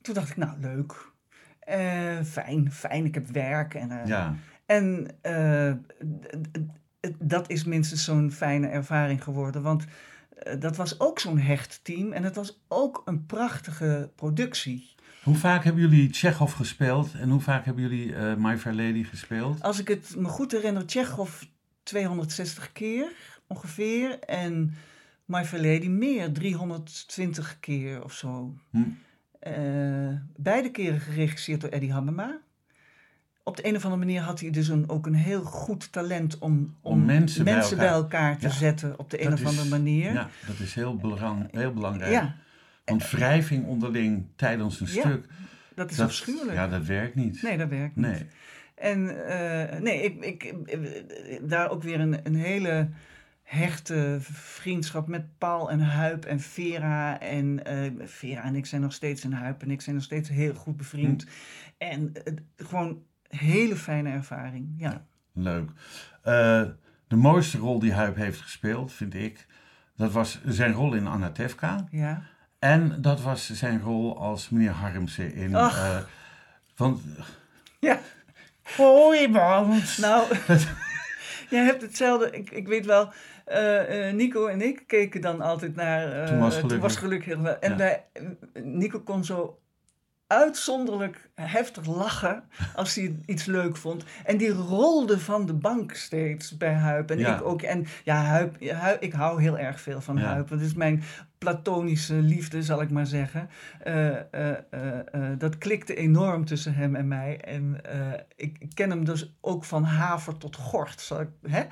[0.00, 1.10] Toen dacht ik, nou leuk.
[1.60, 3.74] Eh, fijn, fijn, ik heb werk.
[3.74, 4.34] En, ja.
[4.66, 5.08] en
[7.18, 9.62] dat is minstens zo'n fijne ervaring geworden.
[9.62, 9.84] Want
[10.58, 12.12] dat was ook zo'n hecht team.
[12.12, 14.94] En het was ook een prachtige productie.
[15.26, 19.04] Hoe vaak hebben jullie Tsjechov gespeeld en hoe vaak hebben jullie eh, My Fair Lady
[19.04, 19.62] gespeeld?
[19.62, 21.42] Als ik het me goed herinner, Tsjechov
[21.82, 23.12] 260 keer
[23.46, 24.18] ongeveer.
[24.18, 24.74] En
[25.24, 28.54] My Fair Lady meer, 320 keer of zo.
[28.70, 28.78] Hm.
[29.38, 29.54] Eh,
[30.36, 32.38] beide keren geregisseerd door Eddie Hammema.
[33.42, 36.38] Op de een of andere manier had hij dus een, ook een heel goed talent
[36.38, 39.44] om, om, Om mensen bij bij elkaar- elkaar te Ja, zetten op de een of
[39.44, 40.12] andere is- manier.
[40.12, 42.12] Ja, dat is heel, belang, heel belangrijk.
[42.12, 42.36] Ja,
[42.86, 45.26] Want wrijving onderling tijdens een Ja, stuk,
[45.74, 46.52] dat is dat, afschuwelijk.
[46.56, 47.42] ja, dat werkt niet.
[47.42, 48.06] Nee, dat werkt niet.
[48.06, 48.26] Nee.
[48.74, 52.88] En eh, nee, ik, ik, eh, daar ook weer een, een hele
[53.42, 57.20] hechte vriendschap met Paul en Huip en Vera.
[57.20, 60.28] En eh, Vera en ik zijn nog steeds en Huip en ik zijn nog steeds
[60.28, 61.22] heel goed bevriend.
[61.22, 61.28] Hm.
[61.78, 64.74] En eh, gewoon hele fijne ervaring.
[64.76, 65.06] Ja.
[65.32, 65.70] Leuk.
[67.08, 69.46] De mooiste rol die Huip heeft gespeeld, vind ik,
[69.96, 71.86] dat was zijn rol in Anatevka.
[71.90, 72.22] ja.
[72.58, 75.54] En dat was zijn rol als meneer Harmsen in...
[75.54, 75.96] Eh,
[76.76, 77.00] want...
[77.80, 77.98] Ja.
[78.76, 79.80] Hoi, man.
[79.96, 80.26] Nou,
[81.50, 82.30] jij hebt hetzelfde.
[82.30, 83.12] Ik, ik weet wel,
[83.44, 86.26] eh, eh, Nico en ik keken dan altijd naar.
[86.26, 86.70] Toen was gelukkig.
[86.70, 87.58] Toen was gelukkig heel wel.
[87.58, 87.76] En Ja.
[87.76, 88.04] wij,
[88.62, 89.58] Nico kon zo
[90.26, 94.04] uitzonderlijk heftig lachen als hij iets leuk vond.
[94.24, 97.10] En die rolde van de bank steeds bij Huip.
[97.10, 97.34] En Ja.
[97.36, 97.62] ik ook.
[97.62, 100.24] En ja, Huip, Huip, ik hou heel erg veel van Ja.
[100.24, 100.48] Huip.
[100.48, 101.02] Dat is mijn
[101.38, 103.48] platonische liefde, zal ik maar zeggen.
[103.82, 107.40] Eh, eh, eh, dat klikte enorm tussen hem en mij.
[107.40, 107.80] En
[108.36, 111.00] ik, ken hem dus ook van haver tot gort.
[111.00, 111.62] Zal ik, hè?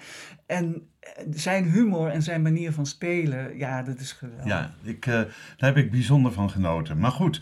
[0.46, 0.88] En
[1.30, 4.46] zijn humor en zijn manier van spelen, ja, dat is geweldig.
[4.46, 6.98] Ja, ik, daar heb ik bijzonder van genoten.
[6.98, 7.40] Maar goed,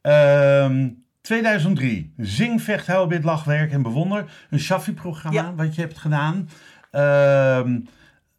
[0.00, 0.88] ehm,
[1.20, 2.12] 2003.
[2.16, 4.24] Zing, vecht, huil, bid, lach, werk en bewonder.
[4.50, 5.54] Een Shaffi-programma Ja.
[5.54, 6.48] wat je hebt gedaan.
[6.90, 7.80] Ehm,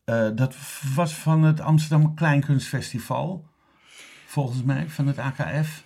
[0.10, 0.56] eh, dat
[0.95, 3.48] was van het Amsterdam Kleinkunstfestival.
[4.26, 5.84] Volgens mij, van het AKF.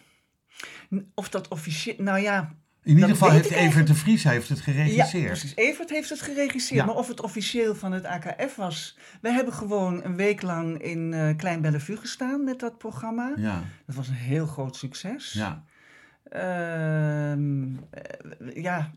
[1.13, 4.63] Of dat officieel, nou ja, In ieder geval heeft Evert de Vries heeft het Ja,
[4.63, 5.27] geregisseerd.
[5.27, 5.55] precies.
[5.55, 6.79] Evert heeft het geregisseerd.
[6.79, 6.86] Ja.
[6.86, 8.97] Maar of het officieel van het AKF was...
[9.21, 13.33] We hebben gewoon een week lang in eh, Klein Bellevue gestaan met dat programma.
[13.36, 15.33] Ja, Dat was een heel groot succes.
[15.33, 15.63] ja.
[16.29, 18.91] Ehm, eh, ja,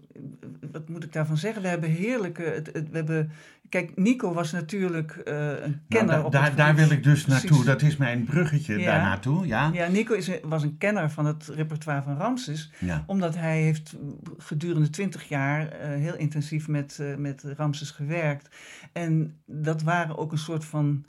[0.72, 1.62] wat moet ik daarvan zeggen?
[1.62, 2.42] We hebben heerlijke...
[2.42, 3.30] Het, het- we hebben,
[3.68, 7.02] kijk, Nico was natuurlijk eh, een Nou, kenner da- op daar, het daar wil ik
[7.02, 7.26] dus Precies.
[7.50, 7.64] naartoe.
[7.64, 8.84] Dat is mijn bruggetje Ja.
[8.84, 9.46] daar naartoe.
[9.46, 9.70] Ja?
[9.72, 12.70] Ja, Nico is, was een kenner van het repertoire van Ramses.
[12.78, 13.04] Ja.
[13.06, 13.96] Omdat hij heeft
[14.38, 18.48] gedurende twintig jaar eh, heel intensief met, eh, met Ramses gewerkt.
[18.92, 21.04] En dat waren ook een soort van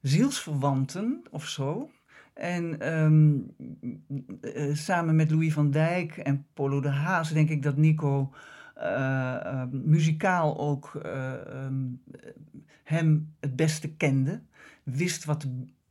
[0.00, 1.90] zielsverwanten of zo.
[2.34, 3.32] En ehm,
[4.40, 8.32] eh, samen met Louis van Dijk en Polo de Haas denk ik dat Nico
[8.82, 11.84] eh, eh, muzikaal ook eh, ehm,
[12.84, 14.40] hem het beste kende.
[14.82, 15.46] Wist wat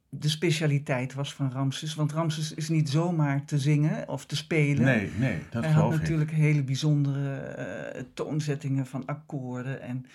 [0.09, 1.95] de, specialiteit was van Ramses.
[1.95, 4.83] Want Ramses is niet zomaar te zingen of te spelen.
[4.83, 5.99] Nee, nee, dat Hij had ik.
[5.99, 9.81] natuurlijk hele bijzondere eh, toonzettingen van akkoorden.
[9.81, 10.05] En,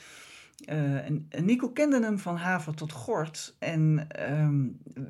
[0.66, 3.56] en, en Nico kende hem van haver tot gort.
[3.58, 4.64] En ehm,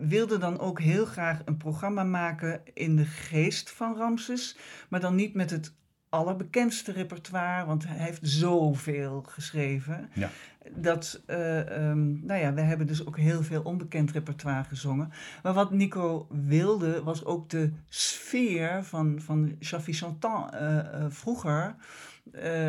[0.09, 4.57] wilde dan ook heel graag een programma maken in de geest van Ramses.
[4.89, 5.75] Maar dan niet met het
[6.09, 10.11] allerbekendste repertoire, want hij heeft zoveel geschreven.
[10.13, 10.31] Ja.
[10.75, 15.13] Dat, eh, ehm, nou ja, we hebben dus ook heel veel onbekend repertoire gezongen.
[15.43, 21.75] Maar wat Nico wilde, was ook de sfeer van, van Chaffy Chantant eh, eh, vroeger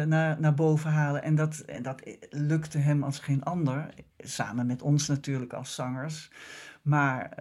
[0.06, 1.24] naar, naar boven halen.
[1.24, 3.90] En dat, en dat lukte hem als geen ander.
[4.18, 6.32] Samen met ons natuurlijk als zangers.
[6.82, 7.32] Maar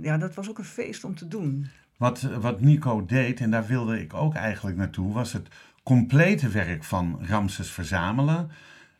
[0.00, 1.66] ja, dat was ook een feest om te doen.
[1.96, 5.48] Wat, wat Nico deed, en daar wilde ik ook eigenlijk naartoe, was het
[5.82, 8.50] complete werk van Ramses verzamelen.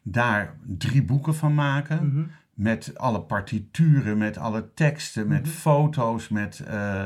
[0.02, 2.06] Daar drie boeken van maken.
[2.08, 2.24] Mhm.
[2.54, 5.50] Met alle partituren, met alle teksten, met Mhm.
[5.50, 6.28] foto's.
[6.28, 7.02] Met, eh,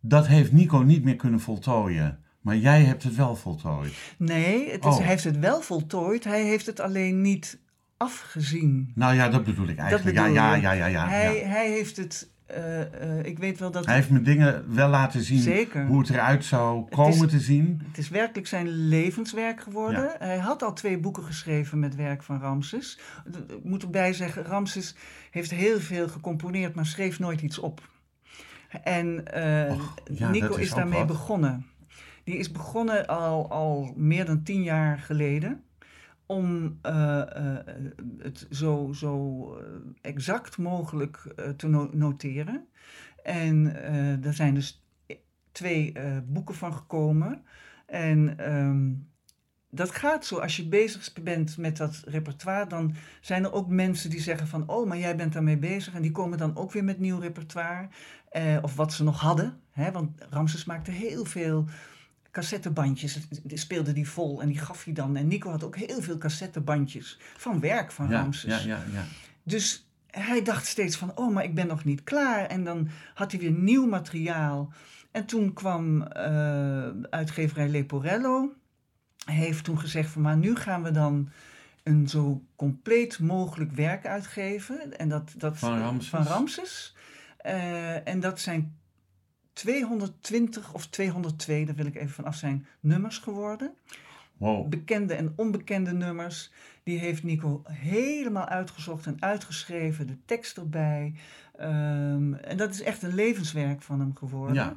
[0.00, 2.18] dat heeft Nico niet meer kunnen voltooien.
[2.40, 3.92] Maar jij hebt het wel voltooid.
[4.18, 4.98] Nee, het is, Oh.
[4.98, 6.24] hij heeft het wel voltooid.
[6.24, 7.58] Hij heeft het alleen niet
[7.96, 8.92] afgezien.
[8.94, 10.16] Nou ja, dat bedoel ik eigenlijk.
[10.16, 11.46] bedoel ja, ja, ja, ja, ja, hij, ja.
[11.48, 12.32] hij heeft het...
[12.46, 12.80] eh,
[13.18, 13.86] eh, ik weet wel dat...
[13.86, 15.86] Hij heeft me dingen wel laten zien Zeker.
[15.86, 17.80] hoe het eruit zou is- komen te zien.
[17.88, 20.10] Het is werkelijk zijn levenswerk geworden.
[20.18, 22.98] Hij had al twee boeken geschreven met werk van Ramses.
[23.48, 24.94] Ik moet erbij zeggen, Ramses
[25.30, 27.88] heeft heel veel gecomponeerd, maar schreef nooit iets op.
[28.82, 31.06] En eh, Och, ja, Nico is, daarmee wat.
[31.06, 31.66] begonnen.
[32.24, 35.62] Die is begonnen al, al meer dan tien jaar geleden.
[36.26, 37.66] Om eh, eh,
[38.18, 39.64] het zo, zo eh,
[40.00, 42.66] exact mogelijk te no- noteren.
[43.22, 43.82] En
[44.22, 44.84] er zijn dus
[45.52, 45.92] twee
[46.26, 47.42] boeken van gekomen.
[47.86, 48.92] En ehm,
[49.70, 54.10] dat gaat zo, als je bezig bent met dat repertoire, dan zijn er ook mensen
[54.10, 55.94] die zeggen van, oh, maar jij bent daarmee bezig.
[55.94, 57.88] En die komen dan ook weer met nieuw repertoire.
[58.62, 59.60] of wat ze nog hadden.
[59.70, 59.92] Hè?
[59.92, 61.68] Want Ramses maakte heel veel
[62.34, 63.18] cassettebandjes.
[63.46, 65.16] Speelde die vol en die gaf hij dan.
[65.16, 68.64] En Nico had ook heel veel cassettebandjes van werk van Ja, Ramses.
[68.64, 69.04] ja, ja, ja.
[69.42, 72.46] Dus hij dacht steeds van, oh, maar ik ben nog niet klaar.
[72.46, 74.72] En dan had hij weer nieuw materiaal.
[75.10, 78.52] En toen kwam eh, uitgeverij Leporello.
[79.24, 81.28] Hij heeft toen gezegd van, maar nu gaan we dan
[81.82, 84.98] een zo compleet mogelijk werk uitgeven.
[84.98, 86.08] En dat, dat, Van Ramses?
[86.08, 86.94] Van Ramses.
[87.36, 88.76] Eh, en dat zijn
[89.54, 93.74] 220 of 202, daar wil ik even van af zijn, nummers geworden
[94.36, 94.68] Wow.
[94.68, 96.50] bekende en onbekende nummers.
[96.82, 101.14] Die heeft Nico helemaal uitgezocht en uitgeschreven, de tekst erbij.
[101.56, 104.54] Ehm, en dat is echt een levenswerk van hem geworden.
[104.54, 104.76] Ja.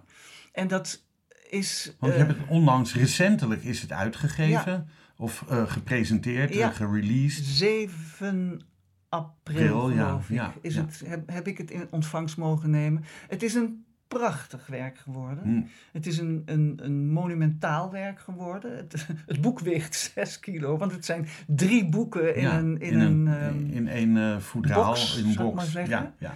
[0.52, 1.04] En dat
[1.50, 1.96] is.
[2.00, 4.90] Want je eh, hebt het onlangs, recentelijk is het uitgegeven.
[5.18, 6.70] Of eh, gepresenteerd, Ja.
[6.70, 7.46] eh, gereleased.
[7.46, 8.62] 7
[9.10, 10.76] april, April, ja, geloof ik, ja, is.
[10.76, 13.04] Het, heb, heb ik het in ontvangst mogen nemen.
[13.28, 15.44] Het is een prachtig werk geworden.
[15.44, 15.62] Hm.
[15.92, 18.78] Het is een, een, een monumentaal werk geworden.
[18.78, 22.80] Het, het boek weegt 6 kilo, want het zijn drie boeken in Ja, een.
[22.80, 25.72] In een, ehm, in één eh voedraal, box, in een box.
[25.72, 26.36] Ja, ja.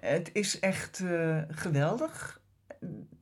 [0.00, 2.40] Het is echt eh, geweldig.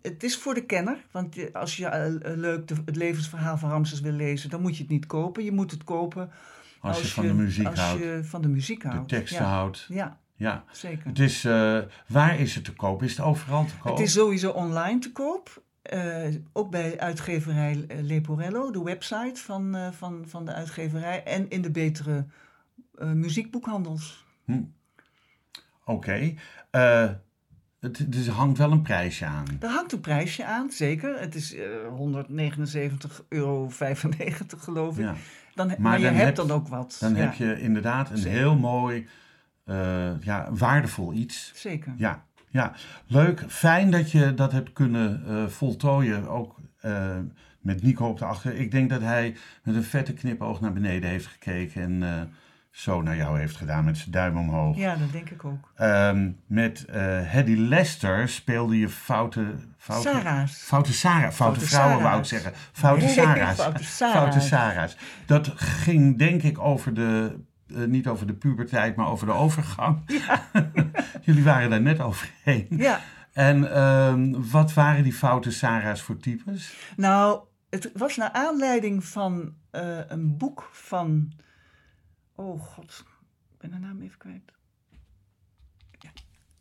[0.03, 4.01] Het is voor de kenner, want als je eh, leuk de- het levensverhaal van Ramses
[4.01, 5.45] wil lezen, dan moet je het niet kopen.
[5.45, 6.31] Je moet het kopen
[6.81, 9.09] Als, je van de muziek als houdt, je van de muziek de houdt.
[9.09, 9.51] teksten ja.
[9.51, 9.87] houdt.
[9.89, 10.65] Ja, Ja.
[10.73, 11.07] zeker.
[11.09, 13.03] Het is, eh, waar is het te koop?
[13.03, 13.97] Is het overal te koop?
[13.97, 15.63] Het is sowieso online te koop.
[15.83, 21.23] Eh, ook bij uitgeverij eh, Leporello, de website van, van, van de uitgeverij.
[21.25, 22.27] En in de betere
[22.99, 24.25] muziekboekhandels.
[25.85, 26.35] Oké.
[26.71, 27.09] Eh,
[27.81, 29.45] het, dus er hangt wel een prijsje aan.
[29.59, 31.21] Daar hangt een prijsje aan, zeker.
[31.21, 33.71] Het is eh 179,95 euro
[34.59, 35.05] geloof ik.
[35.05, 35.15] Ja.
[35.55, 36.97] Dan, maar, Maar je dan hebt heb- dan ook wat.
[37.01, 38.39] Dan ja, heb je inderdaad een Zeker.
[38.39, 39.09] heel mooi,
[40.21, 41.53] ja, waardevol iets.
[41.55, 41.93] Zeker.
[41.97, 42.73] Ja, ja,
[43.07, 43.45] leuk.
[43.49, 46.29] Fijn dat je dat hebt kunnen eh, voltooien.
[46.29, 47.17] Ook eh,
[47.61, 48.55] met Nico op de achter.
[48.55, 51.83] Ik denk dat hij met een vette knipoog naar beneden heeft gekeken.
[51.83, 52.23] En eh,
[52.71, 54.77] zo naar jou heeft gedaan met zijn duim omhoog.
[54.77, 55.73] Ja, dat denk ik ook.
[55.77, 59.55] Ehm, met eh Hedy Lester speelde je foute...
[59.77, 60.63] foute Sarah's.
[60.63, 62.53] Foute Sarah, foute, Foute vrouwen wou ik zeggen.
[62.73, 63.61] Foute Nee, Sarah's.
[63.61, 64.17] foute Sarah's.
[64.19, 64.97] Foute Sarah's.
[65.27, 67.41] Dat ging denk ik over de,
[67.75, 70.03] eh, niet over de puberteit, maar over de overgang.
[71.27, 72.67] Jullie waren daar net overheen.
[72.71, 73.01] Ja,
[73.33, 76.77] En ehm, wat waren die foute Sarah's voor types?
[76.97, 81.33] nou, het was naar aanleiding van eh, een boek van...
[82.35, 83.05] Oh god,
[83.53, 84.53] ik ben haar naam even kwijt.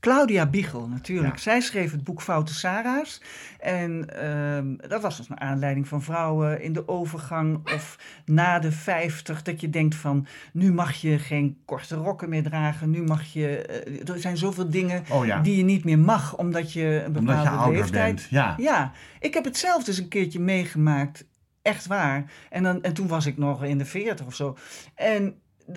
[0.02, 1.36] Claudia Biegel, natuurlijk.
[1.36, 1.42] Ja.
[1.42, 3.22] Zij schreef het boek Foute Sarah's.
[3.60, 8.72] En ehm, dat was dus naar aanleiding van vrouwen in de overgang of na de
[8.72, 9.42] 50.
[9.42, 12.90] Dat je denkt van, nu mag je geen korte rokken meer dragen.
[12.90, 13.58] Nu mag je...
[13.58, 17.06] eh, er zijn zoveel dingen Oh ja, die je niet meer mag, omdat je een
[17.06, 18.16] omdat bepaalde je ouder leeftijd...
[18.16, 18.28] bent.
[18.30, 18.56] Ja.
[18.58, 21.26] Ja, ik heb het zelf dus een keertje meegemaakt.
[21.62, 22.32] Echt waar.
[22.50, 24.58] En, dan, en toen was ik nog in de veertig of zo.
[24.96, 25.36] En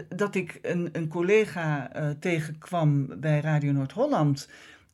[0.09, 4.48] dat ik een, een collega eh, tegenkwam bij Radio Noord-Holland.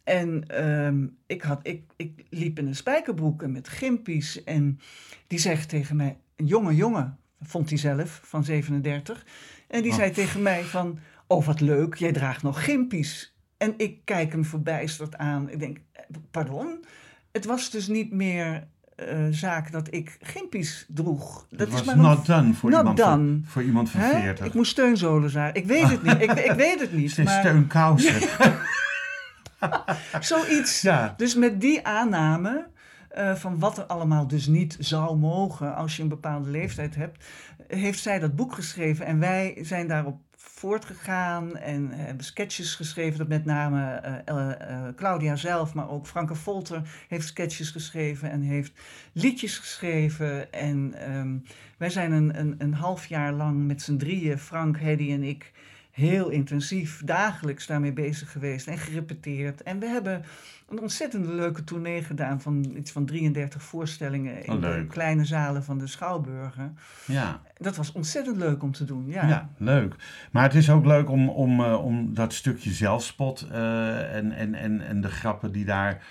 [0.05, 4.45] En ehm, ik, had, ik, ik liep in een spijkerbroek en met gimpies.
[4.45, 4.81] En
[5.27, 9.27] die zegt tegen mij, een jonge jongen, vond hij zelf, van 37.
[9.69, 9.97] En die Oh.
[9.97, 13.35] zei tegen mij van, oh wat leuk, jij draagt nog gimpies.
[13.57, 15.51] En ik kijk hem verbijsterd aan.
[15.51, 16.85] Ik denk, eh, pardon?
[17.33, 18.67] Het was dus niet meer
[19.09, 21.47] eh, zaak dat ik gimpies droeg.
[21.51, 23.41] Dat Dat is was maar not done voor, not iemand, done.
[23.43, 24.21] Voor, voor iemand van Hè?
[24.21, 24.47] 40.
[24.47, 25.55] Ik moest steunzolen zijn.
[25.55, 26.21] Ik weet het niet.
[26.23, 27.19] Ik, ik weet het niet.
[27.25, 28.29] Maar steunkousen.
[30.21, 30.81] zoiets.
[30.81, 31.15] Ja.
[31.17, 32.67] Dus met die aanname
[33.09, 37.25] eh, van wat er allemaal dus niet zou mogen als je een bepaalde leeftijd hebt,
[37.69, 39.07] heeft zij dat boek geschreven.
[39.07, 43.19] En wij zijn daarop voortgegaan en hebben sketches geschreven.
[43.19, 48.31] Dat met name eh, eh, eh, Claudia zelf, maar ook Franke Volter heeft sketches geschreven
[48.31, 48.73] en heeft
[49.13, 50.53] liedjes geschreven.
[50.53, 51.37] En ehm,
[51.77, 55.53] wij zijn een, een, een half jaar lang met z'n drieën, Frank, Hedy en ik,
[55.91, 59.63] heel intensief dagelijks daarmee bezig geweest en gerepeteerd.
[59.63, 60.23] En we hebben
[60.69, 64.89] een ontzettend leuke tournee gedaan van iets van 33 voorstellingen in Oh, de leuk.
[64.89, 66.79] kleine zalen van de Schouwburgen.
[67.07, 67.41] ja.
[67.57, 69.29] Dat was ontzettend leuk om te doen, ja.
[69.29, 69.51] Ja.
[69.57, 69.95] leuk.
[70.31, 74.55] Maar het is ook leuk om, om, eh, om dat stukje zelfspot eh, en, en,
[74.55, 76.03] en, en de grappen die daar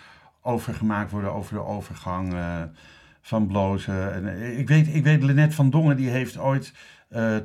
[0.42, 2.62] over gemaakt worden, over de overgang eh,
[3.22, 4.14] van blozen.
[4.14, 6.74] En, ik, weet, ik weet, Lynette van Dongen, die heeft ooit
[7.10, 7.36] eh,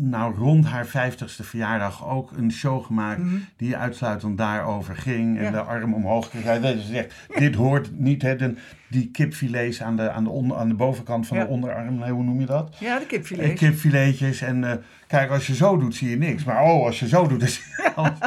[0.00, 3.20] nou rond haar 50ste verjaardag ook een show gemaakt
[3.56, 5.38] die uitsluitend daarover ging.
[5.38, 5.50] En Ja.
[5.50, 6.30] de arm omhoog.
[6.30, 8.54] Dat ze zegt, dit hoort niet, hè, de,
[8.88, 11.44] die kipfilets aan de, aan, de onder, aan de bovenkant van Ja.
[11.44, 12.76] de onderarm, nee, hoe noem je dat?
[12.78, 13.52] Ja, de Eh, kipfilet.
[13.58, 14.40] Kipfiletjes.
[14.40, 16.44] En eh, kijk, als je zo doet, zie je niks.
[16.44, 18.18] Maar oh, als je zo doet, dan zie je alles.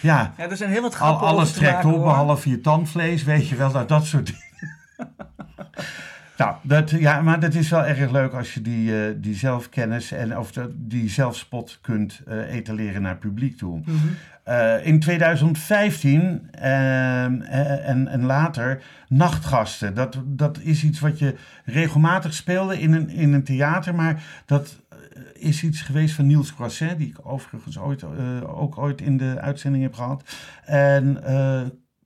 [0.00, 2.02] Ja, Ja, er zijn heel wat grappen alles trekt op, hoor.
[2.02, 4.50] behalve je tandvlees, weet je wel, nou, dat soort dingen.
[6.44, 10.12] Nou, dat, ja, maar dat is wel erg leuk als je die, eh, die zelfkennis
[10.12, 13.78] en of die zelfspot kunt eh, etaleren naar het publiek toe.
[13.78, 13.96] Mhm.
[14.42, 19.94] Eh, in 2015 ehm, eh, en, en later nachtgasten.
[19.94, 21.34] Dat, dat is iets wat je
[21.64, 24.80] regelmatig speelde in een, in een theater, maar dat
[25.34, 28.04] is iets geweest van Niels Croisset, die ik overigens ooit,
[28.46, 30.22] ook ooit in de uitzending heb gehad.
[30.64, 31.22] En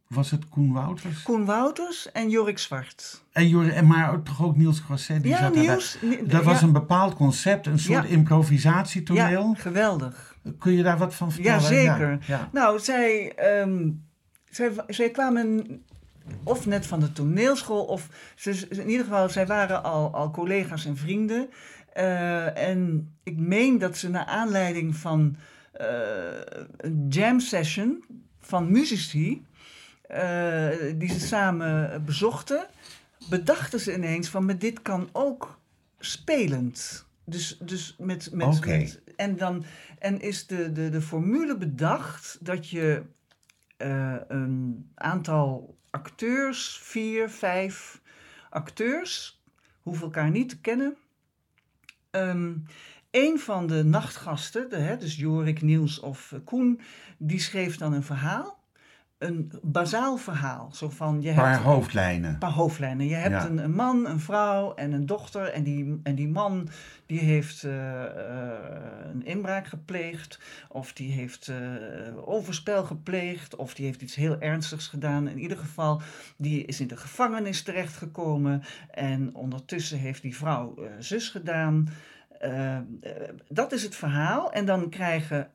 [0.07, 1.23] was het Koen Wouters?
[1.23, 3.23] Koen Wouters en Jorik Zwart.
[3.33, 5.23] En Jor, en maar toch ook Niels Croisset?
[5.23, 5.55] Die Ja, zat.
[5.55, 5.97] Niels.
[6.03, 8.11] Ni- Dat was ja, een bepaald concept, een soort Ja.
[8.11, 9.53] improvisatietoneel.
[9.57, 10.37] Ja, geweldig.
[10.59, 11.61] Kun je daar wat van vertellen?
[11.61, 12.19] Ja, zeker.
[12.27, 12.49] Ja.
[12.53, 13.91] Nou, zij, ehm,
[14.51, 15.83] zij, zij kwamen
[16.43, 20.31] of net van de toneelschool, of ze, ze- in ieder geval, zij waren al, al
[20.31, 21.49] collega's en vrienden.
[21.93, 25.37] Eh, en ik meen dat ze naar aanleiding van
[25.73, 25.87] eh,
[26.77, 28.05] een jam session
[28.41, 29.45] van muzici,
[30.09, 32.67] eh, die ze samen bezochten,
[33.29, 35.59] bedachten ze ineens van, met dit kan ook
[35.99, 37.07] spelend.
[37.25, 39.65] Dus, dus met, met, en dan
[39.99, 43.03] en is de, de, de formule bedacht dat je
[43.77, 48.01] eh, een aantal acteurs, vier, vijf
[48.51, 49.43] acteurs,
[49.83, 50.97] hoeven elkaar niet te kennen.
[52.11, 52.53] Ehm
[53.17, 56.81] een van de nachtgasten, de, hè, dus Jorik, Niels of Koen,
[57.19, 58.56] die schreef dan een verhaal.
[59.19, 60.71] Een bazaal verhaal.
[60.73, 62.31] Zo van, je Een paar hebt hoofdlijnen.
[62.31, 63.07] een paar hoofdlijnen.
[63.07, 63.47] Je hebt Ja.
[63.47, 65.49] een, een man, een vrouw en een dochter.
[65.49, 66.69] En die, en die man
[67.07, 68.53] die heeft eh, eh,
[69.13, 70.41] een inbraak gepleegd.
[70.69, 71.57] Of die heeft eh,
[72.29, 73.57] overspel gepleegd.
[73.57, 75.29] Of die heeft iets heel ernstigs gedaan.
[75.29, 76.01] In ieder geval,
[76.37, 78.63] die is in de gevangenis terechtgekomen.
[78.91, 81.89] En ondertussen heeft die vrouw zus gedaan.
[83.49, 84.53] Dat is het verhaal.
[84.53, 85.51] En dan krijgen...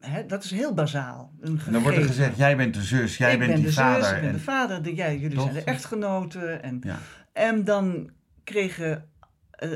[0.00, 1.32] Hè, dat is heel bazaal.
[1.40, 3.74] Een dan wordt er gezegd, jij bent de zus, jij ik bent ben die de
[3.74, 4.04] vader.
[4.04, 6.62] zus, ik ben en, de vader, de, jij, jullie zijn de echtgenoten.
[6.62, 6.98] En, ja.
[7.32, 8.10] en dan
[8.44, 9.08] kregen
[9.50, 9.70] eh,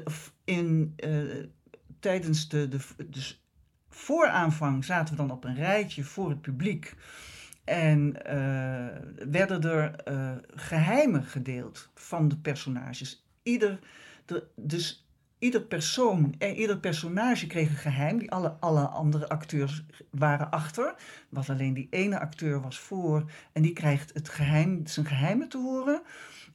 [0.44, 1.10] in, eh,
[2.00, 3.44] tijdens de, de, dus
[3.88, 6.94] vooraanvang zaten we dan op een rijtje voor het publiek.
[7.64, 13.26] En eh, werden er eh, geheimen gedeeld van de personages.
[13.42, 13.78] Ieder,
[14.24, 15.03] de, dus
[15.44, 18.18] ieder persoon en ieder personage kreeg een geheim.
[18.18, 20.94] Die alle, alle andere acteurs waren achter.
[21.28, 23.30] Was alleen die ene acteur was voor.
[23.52, 26.02] En die krijgt het geheim, zijn geheimen te horen.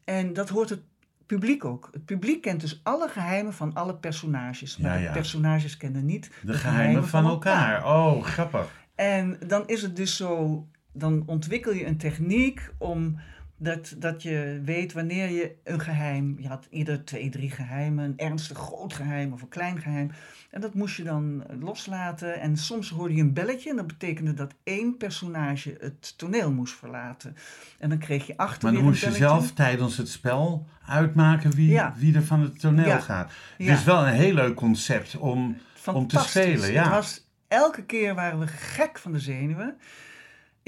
[0.03, 0.81] En dat hoort het
[1.25, 1.89] publiek ook.
[1.91, 4.77] Het publiek kent dus alle geheimen van alle personages.
[4.77, 7.85] Maar Ja, de personages kennen niet De geheimen van elkaar.
[7.85, 8.87] Oh, grappig.
[8.95, 13.19] En dan is het dus zo, dan ontwikkel je een techniek om
[13.59, 18.17] dat, dat je weet wanneer je een geheim, je had ieder twee, drie geheimen, een
[18.17, 20.11] ernstig groot geheim of een klein geheim.
[20.51, 22.39] En dat moest je dan loslaten.
[22.39, 26.73] En soms hoorde je een belletje en dat betekende dat één personage het toneel moest
[26.75, 27.35] verlaten.
[27.79, 31.69] En dan kreeg je achter Maar dan moest je zelf tijdens het spel uitmaken wie,
[31.69, 31.93] Ja.
[31.97, 32.99] wie er van het toneel Ja.
[32.99, 33.31] gaat.
[33.57, 33.73] Het Ja.
[33.73, 35.57] is wel een heel leuk concept om,
[35.93, 36.71] om te spelen.
[36.71, 36.83] Ja.
[36.83, 39.77] Het was, elke keer waren we gek van de zenuwen.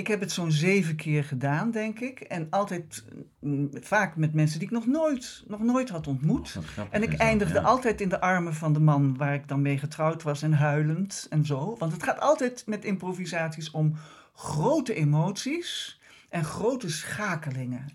[0.02, 2.20] Ik heb het zo'n zeven keer gedaan, denk ik.
[2.20, 3.04] En altijd,
[3.40, 6.50] mm, vaak met mensen die ik nog nooit, nog nooit had ontmoet.
[6.50, 7.62] Grappig En ik eindigde ja.
[7.66, 11.28] altijd in de armen van de man waar ik dan mee getrouwd was en huilend
[11.30, 11.76] en zo.
[11.78, 13.96] Want het gaat altijd met improvisaties om
[14.36, 16.00] grote emoties
[16.30, 17.86] en grote schakelingen.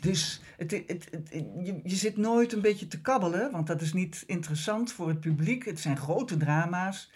[0.00, 1.28] Dus het, het, het, het-
[1.64, 5.20] je, je zit nooit een beetje te kabbelen, want dat is niet interessant voor het
[5.20, 5.64] publiek.
[5.64, 7.10] Het zijn grote drama's.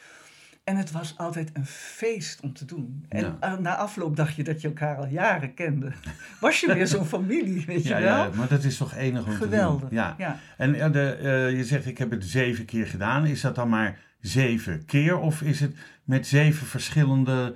[0.64, 3.04] En het was altijd een feest om te doen.
[3.08, 3.36] En Ja.
[3.40, 5.92] eh, na afloop dacht je dat je elkaar al jaren kende.
[6.40, 8.16] Was je weer zo'n familie, weet Ja, je wel?
[8.16, 9.80] ja, maar dat is toch enig om te Geweldig.
[9.80, 9.98] doen.
[9.98, 10.14] Ja.
[10.18, 10.38] ja.
[10.56, 13.26] En eh, de, eh, je zegt, ik heb het zeven keer gedaan.
[13.26, 15.18] Is dat dan maar zeven keer?
[15.18, 17.54] Of is het met zeven verschillende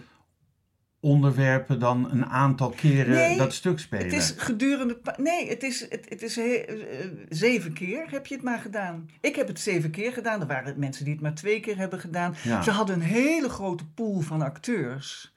[1.05, 4.05] onderwerpen dan een aantal keren Nee, dat stuk spelen?
[4.05, 4.99] Het is gedurende.
[5.17, 9.09] Nee, het is, het, het is he- eh, zeven keer heb je het maar gedaan.
[9.21, 10.41] Ik heb het zeven keer gedaan.
[10.41, 12.35] Er waren mensen die het maar twee keer hebben gedaan.
[12.43, 12.63] Ja.
[12.63, 15.35] Ze hadden een hele grote pool van acteurs.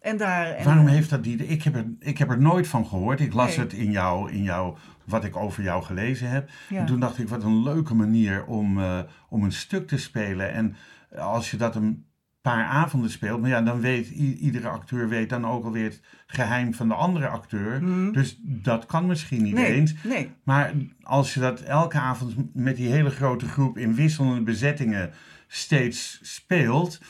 [0.00, 0.46] En daar.
[0.46, 1.36] En, Waarom heeft dat die...
[1.46, 3.20] Ik heb, er, ik heb er nooit van gehoord.
[3.20, 3.58] Ik las Nee.
[3.64, 6.50] het in jou, in jou, wat ik over jou gelezen heb.
[6.68, 6.78] Ja.
[6.78, 8.98] En toen dacht ik, wat een leuke manier om, eh,
[9.28, 10.52] om een stuk te spelen.
[10.52, 10.76] En
[11.18, 12.04] als je dat een
[12.42, 16.74] paar avonden speelt, maar ja, dan weet iedere acteur weet dan ook alweer het geheim
[16.74, 17.82] van de andere acteur.
[17.82, 18.12] Mhm.
[18.12, 19.94] Dus dat kan misschien niet nee, eens.
[20.04, 20.30] nee.
[20.42, 20.72] Maar
[21.02, 25.10] als je dat elke avond met die hele grote groep in wisselende bezettingen
[25.46, 27.00] steeds speelt,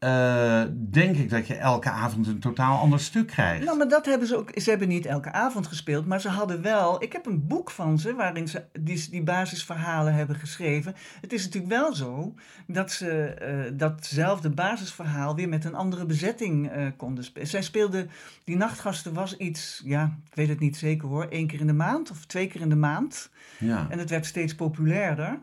[0.00, 3.64] eh, denk ik dat je elke avond een totaal ander stuk krijgt.
[3.64, 4.50] Nou, maar dat hebben ze ook.
[4.54, 7.02] Ze hebben niet elke avond gespeeld, maar ze hadden wel.
[7.02, 10.94] Ik heb een boek van ze waarin ze die, die basisverhalen hebben geschreven.
[11.20, 12.34] Het is natuurlijk wel zo
[12.66, 17.48] dat ze eh, datzelfde basisverhaal weer met een andere bezetting eh, konden spelen.
[17.48, 18.10] Zij speelden.
[18.44, 21.72] Die nachtgasten was iets, ja, ik weet het niet zeker hoor, één keer in de
[21.72, 23.30] maand of twee keer in de maand.
[23.58, 23.86] ja.
[23.90, 25.40] En het werd steeds populairder.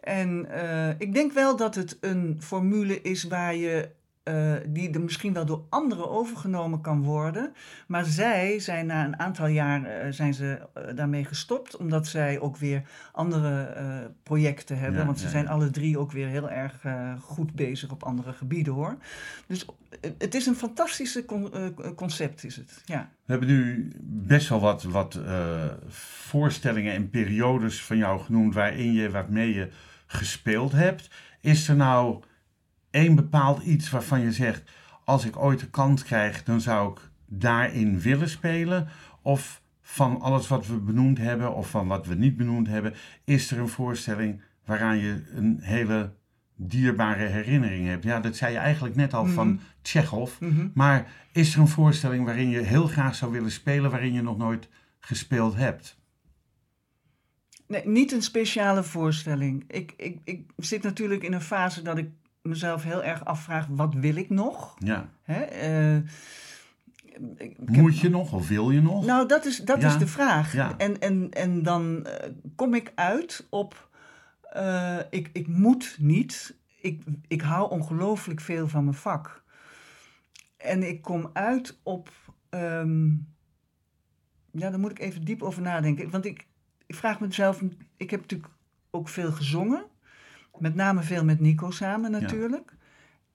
[0.00, 3.96] En eh, ik denk wel dat het een formule is waar je.
[4.28, 7.52] Eh, die er misschien wel door anderen overgenomen kan worden.
[7.86, 11.76] Maar zij zijn na een aantal jaar eh, zijn ze, eh, daarmee gestopt.
[11.76, 13.76] Omdat zij ook weer andere
[14.22, 15.00] projecten hebben.
[15.00, 15.50] Ja, want ze ja, zijn ja.
[15.50, 16.84] alle drie ook weer heel erg
[17.20, 18.96] goed bezig op andere gebieden hoor.
[19.46, 19.66] Dus
[20.18, 21.52] het is een fantastische con-
[21.94, 22.82] concept is het.
[22.84, 23.10] Ja.
[23.24, 25.20] We hebben nu best wel wat, wat
[25.88, 29.68] voorstellingen en periodes van jou genoemd waarin je, waarmee je
[30.06, 31.10] gespeeld hebt.
[31.40, 32.22] Is er nou
[32.90, 34.70] één bepaald iets waarvan je zegt,
[35.04, 38.88] als ik ooit de kans krijg, dan zou ik daarin willen spelen?
[39.22, 43.50] Of van alles wat we benoemd hebben of van wat we niet benoemd hebben, is
[43.50, 46.12] er een voorstelling waaraan je een hele
[46.56, 48.04] dierbare herinnering hebt?
[48.04, 50.40] Ja, dat zei je eigenlijk net al van Tsjechov.
[50.40, 50.68] Mhm.
[50.74, 54.38] Maar is er een voorstelling waarin je heel graag zou willen spelen, waarin je nog
[54.38, 54.68] nooit
[54.98, 55.98] gespeeld hebt?
[57.66, 59.64] Nee, niet een speciale voorstelling.
[59.66, 62.08] Ik, ik, ik zit natuurlijk in een fase dat ik
[62.48, 64.74] mezelf heel erg afvraag: wat wil ik nog?
[64.78, 65.08] Ja.
[65.22, 65.40] Hè?
[65.42, 66.10] eh,
[67.36, 69.04] heb- Moet je nog of wil je nog?
[69.06, 70.52] Nou, dat is, dat Ja, is de vraag.
[70.52, 70.74] ja.
[70.78, 73.88] En, en, en dan eh, kom ik uit op:
[74.42, 76.56] eh, ik, ik moet niet.
[76.80, 79.42] Ik, ik hou ongelooflijk veel van mijn vak.
[80.56, 82.10] En ik kom uit op.
[82.50, 83.06] ehm,
[84.50, 86.10] ja, daar moet ik even diep over nadenken.
[86.10, 86.46] Want ik,
[86.86, 87.62] ik vraag mezelf.
[87.96, 88.50] Ik heb natuurlijk
[88.90, 89.84] ook veel gezongen.
[90.60, 92.74] Met name veel met Nico samen natuurlijk.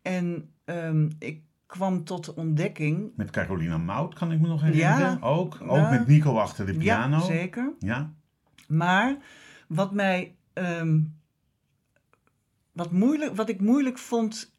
[0.02, 3.12] En ehm, ik kwam tot de ontdekking.
[3.16, 5.00] Met Carolina Mout kan ik me nog herinneren.
[5.00, 5.18] Ja.
[5.22, 5.58] ook.
[5.62, 5.90] Ook Ja.
[5.90, 7.16] met Nico achter de piano.
[7.18, 7.74] Ja, zeker.
[7.80, 8.14] Ja.
[8.68, 9.18] Maar
[9.68, 10.36] wat mij.
[10.54, 11.00] ehm,
[12.72, 14.56] wat, moeilijk, wat ik moeilijk vond.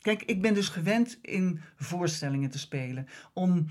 [0.00, 3.06] Kijk, ik ben dus gewend in voorstellingen te spelen.
[3.32, 3.66] Om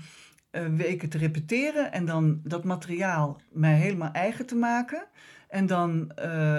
[0.50, 5.06] eh, weken te repeteren en dan dat materiaal mij helemaal eigen te maken.
[5.48, 6.56] En dan eh,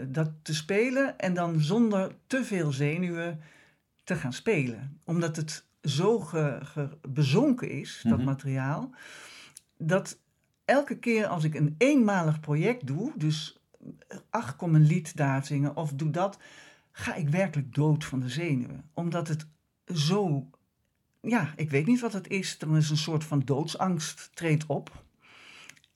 [0.00, 3.40] eh, dat te spelen en dan zonder te veel zenuwen
[4.04, 5.00] te gaan spelen.
[5.04, 8.26] Omdat het zo ge, ge- bezonken is, dat Mhm.
[8.26, 8.90] materiaal,
[9.78, 10.18] dat
[10.64, 13.60] elke keer als ik een eenmalig project doe, dus
[14.08, 16.38] eh, ach, kom een lied daar zingen of doe dat,
[16.92, 18.84] ga ik werkelijk dood van de zenuwen.
[18.94, 19.46] Omdat het
[19.94, 20.50] zo,
[21.20, 25.04] ja, ik weet niet wat het is, er is een soort van doodsangst treedt op.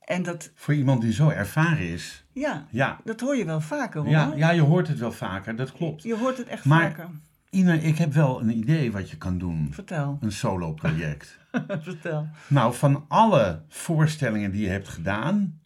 [0.05, 2.25] En dat, Voor iemand die zo ervaren is.
[2.33, 3.01] ja, Ja.
[3.05, 4.11] dat hoor je wel vaker hoor.
[4.11, 6.03] Ja, ja, je hoort het wel vaker, dat klopt.
[6.03, 7.09] Je hoort het echt Maar- vaker.
[7.51, 9.69] Ine, ik heb wel een idee wat je kan doen.
[9.73, 11.39] Vertel, Een solo-project.
[11.81, 12.29] vertel.
[12.47, 15.59] Nou, van alle voorstellingen die je hebt gedaan,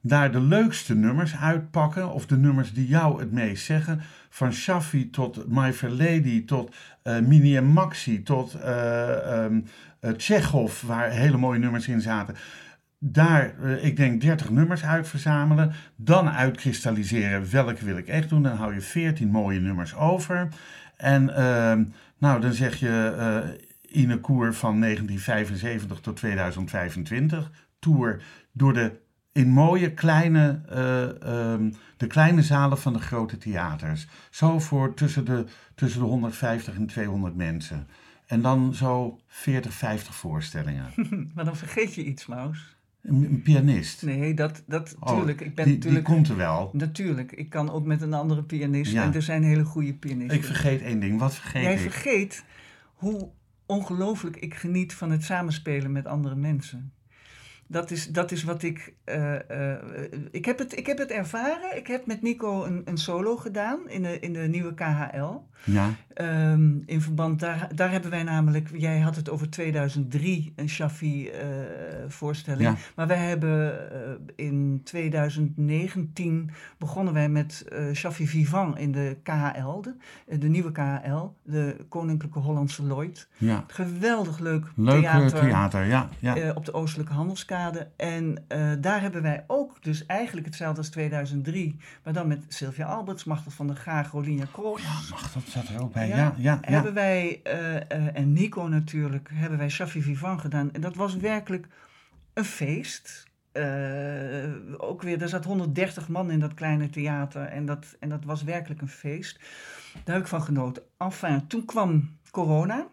[0.00, 5.10] daar de leukste nummers uitpakken, of de nummers die jou het meest zeggen, van Shaffi
[5.10, 8.56] tot My Fair Lady, tot eh, Mini en Maxi, tot
[10.16, 12.34] Tsjechov, waar hele mooie nummers in zaten.
[13.06, 15.72] Daar, eh, ik denk, 30 nummers uit verzamelen.
[15.96, 18.42] Dan uitkristalliseren welke wil ik echt doen.
[18.42, 20.48] Dan hou je 14 mooie nummers over.
[20.96, 21.84] En ehm,
[22.18, 27.50] nou, dan zeg je eh Ine Koer van 1975 tot 2025.
[27.78, 29.02] Tour door de
[29.32, 34.06] in mooie kleine, eh, ehm, de kleine zalen van de grote theaters.
[34.30, 35.44] Zo voor tussen de,
[35.74, 37.88] tussen de 150 en 200 mensen.
[38.26, 40.92] En dan zo 40, 50 voorstellingen.
[41.34, 42.73] Maar dan vergeet je iets, Maus.
[43.04, 44.02] Een, pianist.
[44.02, 45.40] Nee, dat, dat Oh, tuurlijk.
[45.40, 46.70] Ik ben die, natuurlijk, die komt er wel.
[46.72, 47.32] natuurlijk.
[47.32, 48.92] Ik kan ook met een andere pianist.
[48.92, 49.02] Ja.
[49.02, 50.36] En er zijn hele goede pianisten.
[50.36, 51.18] Ik vergeet één ding.
[51.18, 51.80] Wat vergeet Jij ik?
[51.80, 52.44] vergeet
[52.94, 53.30] hoe
[53.66, 56.92] ongelooflijk ik geniet van het samenspelen met andere mensen.
[57.66, 58.94] Dat is, dat is wat ik.
[59.04, 59.82] eh, eh,
[60.30, 61.76] ik, heb het, ik heb het ervaren.
[61.76, 65.40] Ik heb met Nico een, een solo gedaan in de, in de nieuwe KHL.
[65.64, 70.68] Ja, Ehm, in verband, daar, daar hebben wij namelijk, jij had het over 2003, een
[70.68, 72.62] Shaffi-voorstelling.
[72.68, 72.76] Ja.
[72.96, 79.80] Maar wij hebben eh, in 2019 begonnen wij met eh Shaffi Vivant in de KHL,
[79.80, 79.94] de,
[80.26, 83.28] eh, de nieuwe KHL, de Koninklijke Hollandse Lloyd.
[83.38, 83.64] ja.
[83.66, 85.40] Geweldig leuk Leuk theater.
[85.40, 85.84] theater.
[85.84, 86.08] ja.
[86.18, 86.36] ja.
[86.36, 87.88] eh, op de Oostelijke Handelskade.
[87.96, 91.76] En eh, daar hebben wij ook dus eigenlijk hetzelfde als 2003.
[92.04, 94.82] Maar dan met Sylvia Alberts, Machtel van der Graag, Rolinia Kroos.
[94.82, 95.00] Ja,
[95.34, 96.08] dat zat er ook bij.
[96.08, 100.72] Ja, Ja, ja, hebben wij, eh, eh, en Nico natuurlijk, hebben wij Shaffi Vivant gedaan.
[100.72, 101.66] En dat was werkelijk
[102.34, 103.24] een feest.
[103.52, 103.62] eh,
[104.76, 108.42] ook weer, er zat 130 man in dat kleine theater en dat, en dat was
[108.42, 109.38] werkelijk een feest.
[110.04, 110.82] Daar heb ik van genoten.
[110.98, 112.86] Enfin, toen kwam corona.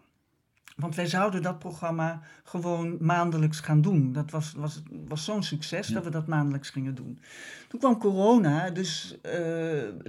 [0.76, 4.12] Want wij zouden dat programma gewoon maandelijks gaan doen.
[4.12, 5.94] Dat was, was, was zo'n succes Ja.
[5.94, 7.18] dat we dat maandelijks gingen doen.
[7.68, 9.18] Toen kwam corona, dus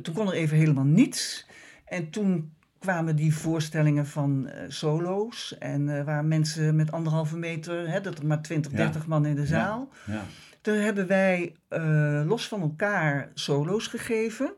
[0.01, 1.45] toen kon er even helemaal niets.
[1.85, 2.53] En toen
[2.83, 5.55] kwamen die voorstellingen van eh, solo's.
[5.59, 8.77] En eh, waar mensen met anderhalve meter, hè, dat er maar 20, Ja.
[8.77, 9.89] 30 man in de zaal.
[10.05, 10.23] Ja.
[10.61, 14.53] Daar hebben wij eh, los van elkaar solo's gegeven.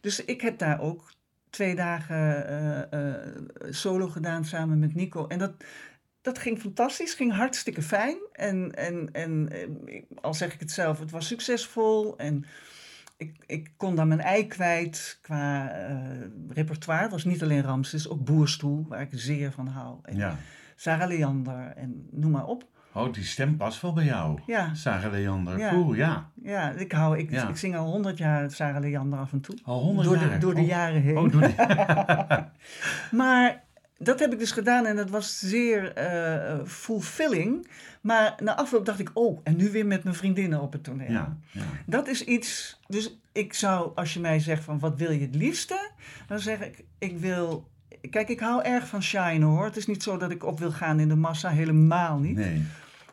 [0.00, 1.12] Dus ik heb daar ook
[1.50, 2.88] twee dagen
[3.70, 5.26] solo gedaan samen met Nico.
[5.26, 5.52] En dat,
[6.20, 8.16] dat ging fantastisch, ging hartstikke fijn.
[8.32, 9.48] En, en, en
[10.20, 12.16] al zeg ik het zelf, het was succesvol.
[12.16, 12.44] En
[13.18, 15.96] ik, ik kon daar mijn ei kwijt qua eh,
[16.48, 17.02] repertoire.
[17.02, 19.98] Het was niet alleen Ramses, ook Boerstoel, waar ik zeer van hou.
[20.02, 20.36] En ja.
[20.76, 22.66] Sarah Leander en noem maar op.
[22.92, 24.40] Oh, die stem past wel bij jou.
[24.46, 25.58] Ja, Sarah Leander.
[25.58, 25.70] Ja.
[25.70, 26.30] Cool, ja.
[26.42, 27.48] ja ik, hou, ik, Ja.
[27.48, 29.58] ik zing al honderd jaar Sarah Leander af en toe.
[29.64, 30.30] Al honderd jaar.
[30.30, 30.66] De, door de Oh.
[30.66, 31.16] jaren heen.
[31.16, 32.44] Oh, door de...
[33.16, 33.64] Maar
[33.98, 37.68] dat heb ik dus gedaan en dat was zeer eh, fulfilling.
[38.00, 41.10] Maar na afloop dacht ik, oh, en nu weer met mijn vriendinnen op het toneel.
[41.10, 41.62] ja, ja.
[41.86, 45.34] Dat is iets, dus ik zou, als je mij zegt van wat wil je het
[45.34, 45.90] liefste,
[46.26, 47.68] dan zeg ik, ik wil,
[48.10, 49.64] kijk, ik hou erg van shine hoor.
[49.64, 52.36] Het is niet zo dat ik op wil gaan in de massa, helemaal niet.
[52.36, 52.62] Nee.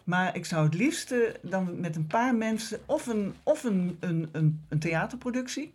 [0.03, 4.29] Maar ik zou het liefste dan met een paar mensen, of een, of een, een,
[4.31, 5.73] een, een theaterproductie,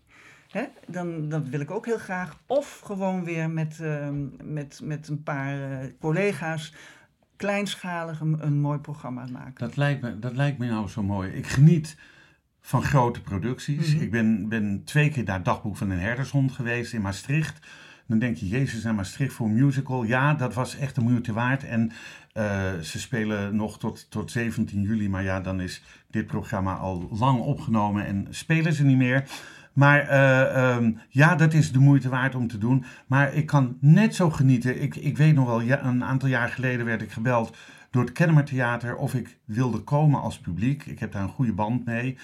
[0.51, 0.65] hè?
[0.87, 2.39] Dan, dat wil ik ook heel graag.
[2.47, 6.73] Of gewoon weer met, ehm, met, met een paar eh, collega's
[7.41, 9.55] kleinschalig een, een mooi programma maken.
[9.55, 11.30] Dat lijkt, me, dat lijkt me nou zo mooi.
[11.30, 11.97] Ik geniet
[12.61, 13.95] van grote producties.
[13.95, 14.03] Mhm.
[14.03, 17.66] Ik ben, ben twee keer naar het dagboek van een herdershond geweest in Maastricht.
[18.07, 20.05] Dan denk je, Jezus, naar Maastricht voor een musical.
[20.05, 21.64] Ja, dat was echt de moeite waard.
[21.64, 21.93] En
[22.32, 25.09] eh, ze spelen nog tot, tot 17 juli.
[25.09, 29.24] Maar ja, dan is dit programma al lang opgenomen en spelen ze niet meer.
[29.73, 32.85] Maar eh, ehm, ja, dat is de moeite waard om te doen.
[33.07, 34.83] Maar ik kan net zo genieten.
[34.83, 37.57] Ik, ik weet nog wel, ja, een aantal jaar geleden werd ik gebeld
[37.91, 40.87] door het Kennemer Theater of ik wilde komen als publiek.
[40.87, 42.18] Ik heb daar een goede band mee.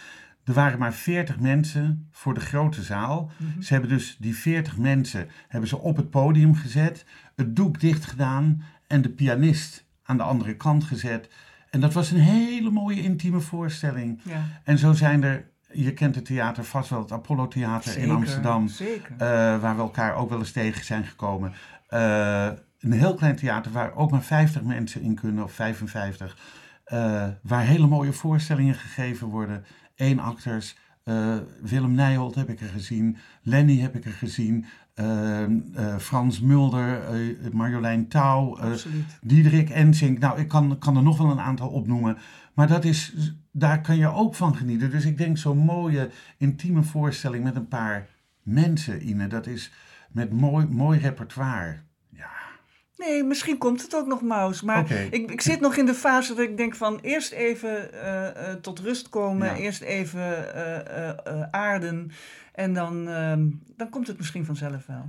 [0.44, 3.30] Er waren maar 40 mensen voor de grote zaal.
[3.60, 7.04] Ze hebben dus die 40 mensen hebben ze op het podium gezet,
[7.36, 11.30] het doek dicht gedaan en de pianist aan de andere kant gezet.
[11.70, 14.20] En dat was een hele mooie intieme voorstelling.
[14.22, 18.10] Ja, En zo zijn er, je kent het theater vast wel, het Apollo Theater in
[18.10, 18.68] Amsterdam.
[18.68, 19.12] Zeker.
[19.12, 19.28] Eh,
[19.60, 21.52] waar we elkaar ook wel eens tegen zijn gekomen.
[21.88, 22.48] Eh,
[22.80, 26.38] een heel klein theater waar ook maar 50 mensen in kunnen, of 55.
[26.84, 29.64] eh, waar hele mooie voorstellingen gegeven worden.
[29.96, 30.76] Eén acteurs.
[31.60, 33.16] Willem Nijholt heb ik er gezien.
[33.42, 34.64] Lenny heb ik er gezien.
[35.98, 37.00] Frans Mulder.
[37.52, 38.58] Marjolein Touw.
[39.20, 40.18] Diederik Ensink.
[40.18, 42.18] Nou, ik kan, kan er nog wel een aantal opnoemen.
[42.56, 43.14] Maar dat is,
[43.52, 44.90] daar kan je ook van genieten.
[44.90, 48.08] Dus ik denk zo'n mooie, intieme voorstelling met een paar
[48.42, 49.28] mensen in.
[49.28, 49.72] Dat is
[50.12, 51.78] met mooi, mooi repertoire.
[52.10, 52.30] Ja,
[52.96, 54.62] Nee, misschien komt het ook nog, Maus.
[54.62, 58.50] Maar ik, ik zit nog in de fase dat ik denk van eerst even eh,
[58.50, 59.46] eh, tot rust komen.
[59.46, 59.56] Ja.
[59.56, 62.10] Eerst even eh, aarden.
[62.52, 65.08] En dan, ehm, dan komt het misschien vanzelf wel.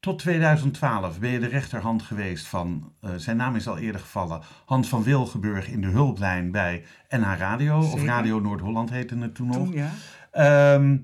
[0.00, 4.40] Tot 2012 ben je de rechterhand geweest van, eh, zijn naam is al eerder gevallen,
[4.64, 7.78] Hans van Wilgenburg in de hulplijn bij NH Radio.
[7.78, 8.04] Of.
[8.04, 9.56] Radio Noord-Holland heette het toen nog.
[9.56, 9.90] Toen, ja.
[10.30, 10.98] Ehm,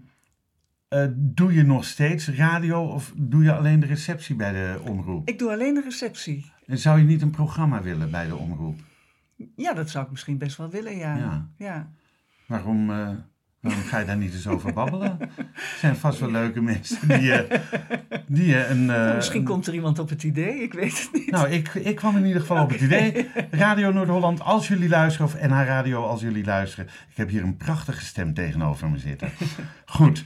[0.89, 5.29] eh, doe je nog steeds radio of doe je alleen de receptie bij de omroep?
[5.29, 6.53] Ik doe alleen de receptie.
[6.67, 8.81] En zou je niet een programma willen bij de omroep?
[9.57, 11.17] Ja, dat zou ik misschien best wel willen, ja.
[11.17, 11.49] Ja.
[11.57, 11.91] ja.
[12.47, 13.11] Waarom, eh,
[13.61, 15.21] waarom ga je daar niet eens over babbelen?
[15.21, 15.29] Er
[15.79, 17.61] zijn vast wel leuke mensen die, je
[18.29, 18.91] die je een...
[18.91, 21.31] eh, Nou, misschien een- komt er iemand op het idee, ik weet het niet.
[21.31, 23.29] Nou, ik, ik kwam in ieder geval op het idee.
[23.51, 26.87] Radio Noord-Holland, als jullie luisteren, of NH Radio, als jullie luisteren.
[27.11, 29.31] Ik heb hier een prachtige stem tegenover me zitten.
[29.85, 30.25] Goed.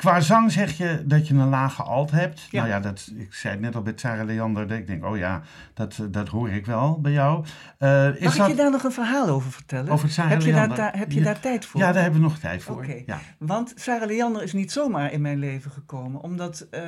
[0.00, 2.46] Qua zang zeg je dat je een lage alt hebt.
[2.50, 2.58] Ja.
[2.58, 4.66] Nou ja, dat, ik zei het net al bij Sarah Leander.
[4.66, 5.42] dat Ik denk, oh ja,
[5.74, 7.44] dat, eh, dat hoor ik wel bij jou.
[7.78, 9.92] Eh, is Mag dat ik je daar nog een verhaal over vertellen?
[9.92, 10.98] over Sarah heb je, daar, Leander?
[10.98, 11.24] heb je Ja.
[11.24, 11.80] daar tijd voor?
[11.80, 12.86] Ja, daar hebben we nog tijd voor.
[13.06, 13.18] Ja.
[13.38, 16.20] Want Sarah Leander is niet zomaar in mijn leven gekomen.
[16.20, 16.80] Omdat eh,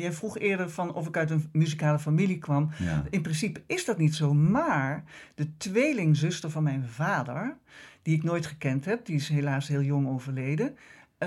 [0.00, 2.70] jij vroeg eerder van of ik uit een muzikale familie kwam.
[2.78, 3.02] Ja.
[3.10, 4.34] In principe is dat niet zo.
[4.34, 5.04] Maar
[5.34, 7.56] de tweelingzuster van mijn vader,
[8.02, 10.76] die ik nooit gekend heb, die is helaas heel jong overleden.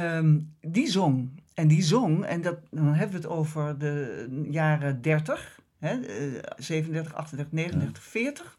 [0.01, 1.43] Ehm, die zong.
[1.53, 6.41] En die zong, en dat, dan hebben we het over de jaren 30, hè, eh,
[6.57, 8.57] 37, 38, 39, 40.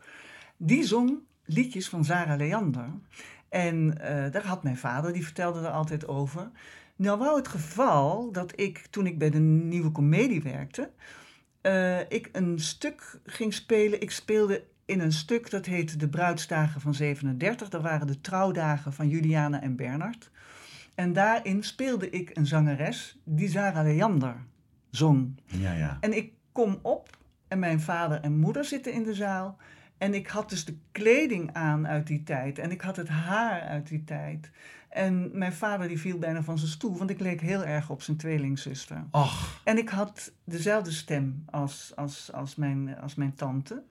[0.56, 2.88] Die zong liedjes van Sarah Leander.
[3.48, 6.50] En eh, daar had mijn vader, die vertelde er altijd over.
[6.96, 10.90] Nou wou het geval dat ik, toen ik bij de Nieuwe Comedie werkte,
[11.60, 14.00] eh, ik een stuk ging spelen.
[14.00, 17.68] Ik speelde in een stuk dat heette De Bruidsdagen van 37.
[17.68, 20.30] Dat waren de trouwdagen van Juliana en Bernard.
[20.96, 24.36] En daarin speelde ik een zangeres die Sarah Leander
[24.90, 25.40] zong.
[25.46, 25.96] Ja, ja.
[26.00, 27.16] En ik kom op
[27.48, 29.56] en mijn vader en moeder zitten in de zaal.
[29.98, 32.58] En ik had dus de kleding aan uit die tijd.
[32.58, 34.50] En ik had het haar uit die tijd.
[34.88, 38.02] En mijn vader die viel bijna van zijn stoel, want ik leek heel erg op
[38.02, 39.04] zijn tweelingzuster.
[39.10, 43.82] Och, En ik had dezelfde stem als, als, als, mijn, als mijn tante.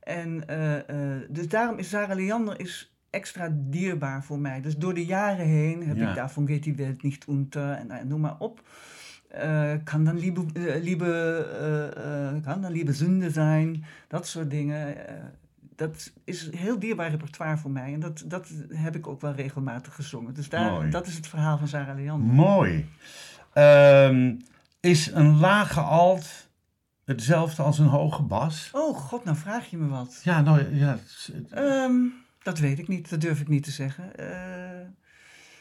[0.00, 4.60] En eh, eh, dus daarom is Sarah Leander is extra dierbaar voor mij.
[4.60, 6.08] Dus door de jaren heen heb Ja.
[6.08, 8.62] ik daarvan geht die Welt nicht unter en noem maar op.
[9.28, 10.44] Eh, kan dan liebe,
[10.82, 11.10] liebe,
[12.34, 14.96] eh, kan dan liebe Sünde zijn, dat soort dingen.
[15.76, 17.92] Dat is heel dierbaar repertoire voor mij.
[17.92, 20.34] En dat, dat heb ik ook wel regelmatig gezongen.
[20.34, 20.90] Dus daar, Mooi.
[20.90, 22.34] dat is het verhaal van Sarah Leander.
[22.34, 22.88] mooi.
[23.52, 24.34] Ehm,
[24.80, 26.48] is een lage alt
[27.04, 28.70] hetzelfde als een hoge bas?
[28.72, 30.20] Oh god, nou vraag je me wat.
[30.24, 30.88] Ja, nou ja.
[30.90, 31.52] het is- het-
[32.44, 34.16] dat weet ik niet, dat durf ik niet te zeggen.
[34.16, 34.88] Eh,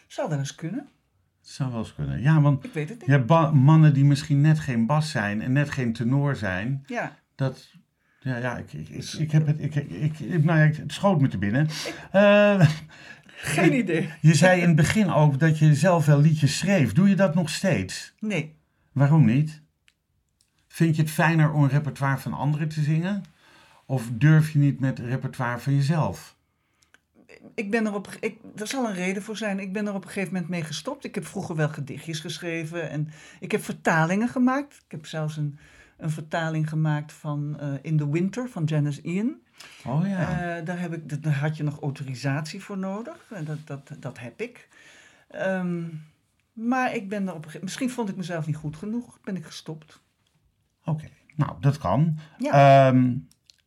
[0.08, 0.88] zou wel eens kunnen,
[1.42, 2.22] het zou wel eens kunnen.
[2.22, 3.08] Ja, want ik weet het niet.
[3.08, 6.84] je hebt mannen die misschien net geen bas zijn en net geen tenor zijn.
[6.86, 7.72] Ja, Dat.
[8.20, 9.60] Ja, ja, ik, ik, ik, ik heb het.
[9.60, 11.68] Ik, ik, ik- nou ja, het schoot me te binnen.
[12.12, 12.70] Eh,
[13.26, 14.10] geen idee.
[14.22, 16.94] je zei in het begin ook dat je zelf wel liedjes schreef.
[16.94, 18.14] Doe je dat nog steeds?
[18.20, 18.56] Nee,
[18.92, 19.62] Waarom niet?
[20.68, 23.24] Vind je het fijner om een repertoire van anderen te zingen?
[23.86, 26.33] Of durf je niet met repertoire van jezelf?
[27.56, 29.60] Ik ben er op, ik, er zal een reden voor zijn.
[29.60, 31.04] Ik ben er op een gegeven moment mee gestopt.
[31.04, 33.10] Ik heb vroeger wel gedichtjes geschreven en
[33.40, 34.76] ik heb vertalingen gemaakt.
[34.86, 35.58] Ik heb zelfs een,
[35.98, 39.36] een vertaling gemaakt van eh, In the Winter van Janice Ian.
[39.86, 40.58] Oh ja.
[40.58, 43.32] Eh, daar, heb ik, daar had je nog autorisatie voor nodig.
[43.32, 44.68] En dat, dat, dat heb ik.
[45.28, 45.84] Ehm,
[46.54, 49.20] maar ik ben er op een gegeven Misschien vond ik mezelf niet goed genoeg.
[49.24, 50.02] Ben ik gestopt.
[50.86, 52.18] Oké, nou dat kan.
[52.38, 52.88] Ja.
[52.88, 53.16] Ehm,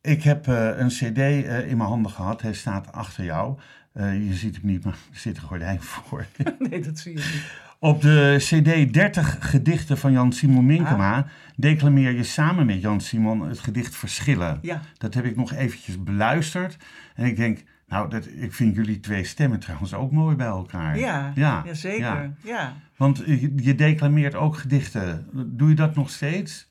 [0.01, 2.41] ik heb eh, een CD eh, in mijn handen gehad.
[2.41, 3.57] Hij staat achter jou.
[3.93, 6.25] Eh, je ziet hem niet, maar er zit een gordijn voor.
[6.69, 7.65] nee, dat zie je niet.
[7.79, 11.23] Op de CD 30 gedichten van Jan Simon Minkema Ah.
[11.55, 14.59] declameer je samen met Jan Simon het gedicht Verschillen.
[14.61, 14.81] Ja.
[14.97, 16.77] Dat heb ik nog eventjes beluisterd.
[17.15, 20.99] En ik denk, nou, dat, ik vind jullie twee stemmen trouwens ook mooi bij elkaar.
[20.99, 21.99] Ja, ja, ja, zeker.
[21.99, 22.31] ja.
[22.43, 22.73] Ja.
[22.95, 25.27] Want je, je declameert ook gedichten.
[25.33, 26.69] Doe je dat nog steeds?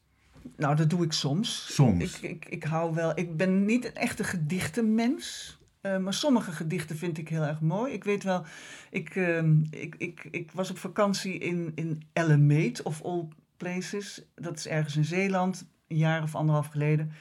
[0.57, 1.75] Nou, dat doe ik soms.
[1.75, 2.21] Soms.
[2.21, 3.19] Ik, ik, ik hou wel.
[3.19, 5.59] Ik ben niet een echte gedichtenmens.
[5.81, 7.93] eh, maar sommige gedichten vind ik heel erg mooi.
[7.93, 8.45] Ik weet wel,
[8.91, 14.23] ik, ehm, ik, ik, ik was op vakantie in, in Ellemeet of all places.
[14.35, 17.13] Dat is ergens in Zeeland, een jaar of anderhalf geleden.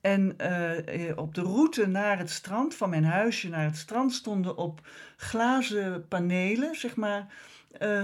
[0.00, 4.12] En eh, eh, op de route naar het strand, van mijn huisje naar het strand,
[4.12, 7.26] stonden op glazen panelen, zeg maar,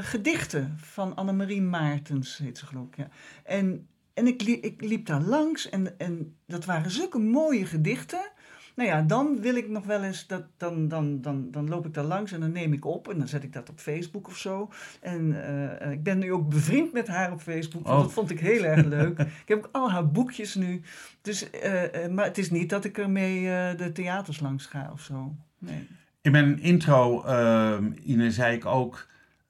[0.00, 2.96] gedichten van Annemarie Maartens, heet ze geloof ik.
[2.96, 3.08] Ja.
[3.44, 3.88] En,
[4.18, 8.30] en ik, li- ik liep daar langs en, en dat waren zulke mooie gedichten.
[8.76, 11.94] Nou ja, dan wil ik nog wel eens, dat, dan, dan, dan, dan loop ik
[11.94, 14.36] daar langs en dan neem ik op en dan zet ik dat op Facebook of
[14.36, 14.70] zo.
[15.00, 15.44] En
[15.80, 18.02] eh, ik ben nu ook bevriend met haar op Facebook, want Oh.
[18.02, 19.18] dat vond ik heel erg leuk.
[19.44, 20.80] ik heb ook al haar boekjes nu.
[21.22, 24.90] Dus, eh, eh, maar het is niet dat ik ermee eh, de theaters langs ga
[24.92, 25.34] of zo.
[25.58, 25.86] Nee.
[26.20, 29.06] In mijn intro, ehm Ine, zei ik ook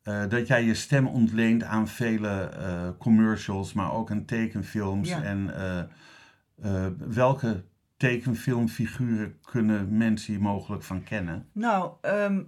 [0.08, 5.08] eh, dat jij je stem ontleent aan vele eh, commercials, maar ook aan tekenfilms.
[5.08, 5.22] Ja.
[5.22, 5.54] En
[6.62, 7.64] eh, welke
[7.96, 11.46] tekenfilmfiguren kunnen mensen hier mogelijk van kennen?
[11.52, 12.42] Nou, ehm,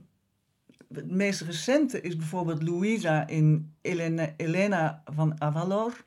[0.94, 6.04] het meest recente is bijvoorbeeld Louisa in Elena, Elena van Avalor.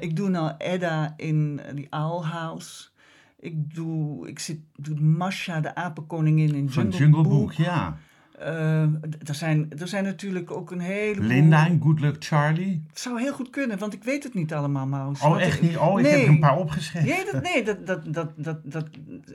[0.00, 2.88] Ik doe nou Edda in die Owl House.
[3.38, 7.32] Ik doe, ik zit, doe Masha, de apenkoningin in Jungle, Jungle Book.
[7.32, 7.98] Book, ja.
[8.38, 11.26] Eh, er, zijn, er zijn natuurlijk ook een heleboel...
[11.26, 12.82] Linda in Good Luck Charlie.
[12.90, 15.20] Het zou heel goed kunnen, want ik weet het niet allemaal, Maus.
[15.20, 15.76] Oh, echt niet?
[15.76, 16.12] Oh, ik nee.
[16.14, 17.08] heb er een paar opgeschreven.
[17.08, 18.86] Nee, dat, nee, dat, dat, dat, dat, dat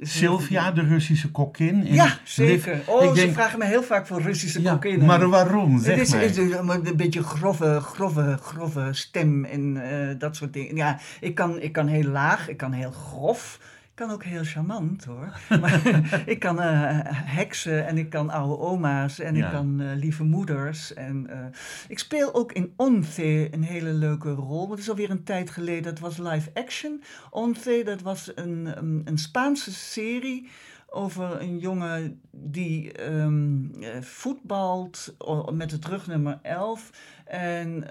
[0.01, 1.85] Sylvia, de Russische kokkin.
[1.85, 2.73] in Ja, zeker.
[2.75, 5.07] Liv- Oh, ik ze denk- vragen me heel vaak voor Russische ja, kokinnen.
[5.07, 5.79] maar waarom?
[5.79, 10.53] Zeg Het is, is een, een beetje grove, grove, grove stem en eh, dat soort
[10.53, 10.75] dingen.
[10.75, 13.59] Ja, ik kan, ik kan heel laag, ik kan heel grof.
[14.01, 15.39] Kan ook heel charmant hoor.
[15.61, 19.45] Maar ik kan eh, heksen en ik kan oude oma's en Ja.
[19.45, 20.93] ik kan eh, lieve moeders.
[20.93, 21.45] En, eh,
[21.87, 24.67] ik speel ook in Once een hele leuke rol.
[24.67, 25.83] Dat is alweer een tijd geleden.
[25.83, 27.03] Dat was live action.
[27.29, 30.49] Once, dat was een, een, een Spaanse serie
[30.89, 35.15] over een jongen die eh, voetbalt
[35.51, 36.89] met het rugnummer 11
[37.25, 37.83] en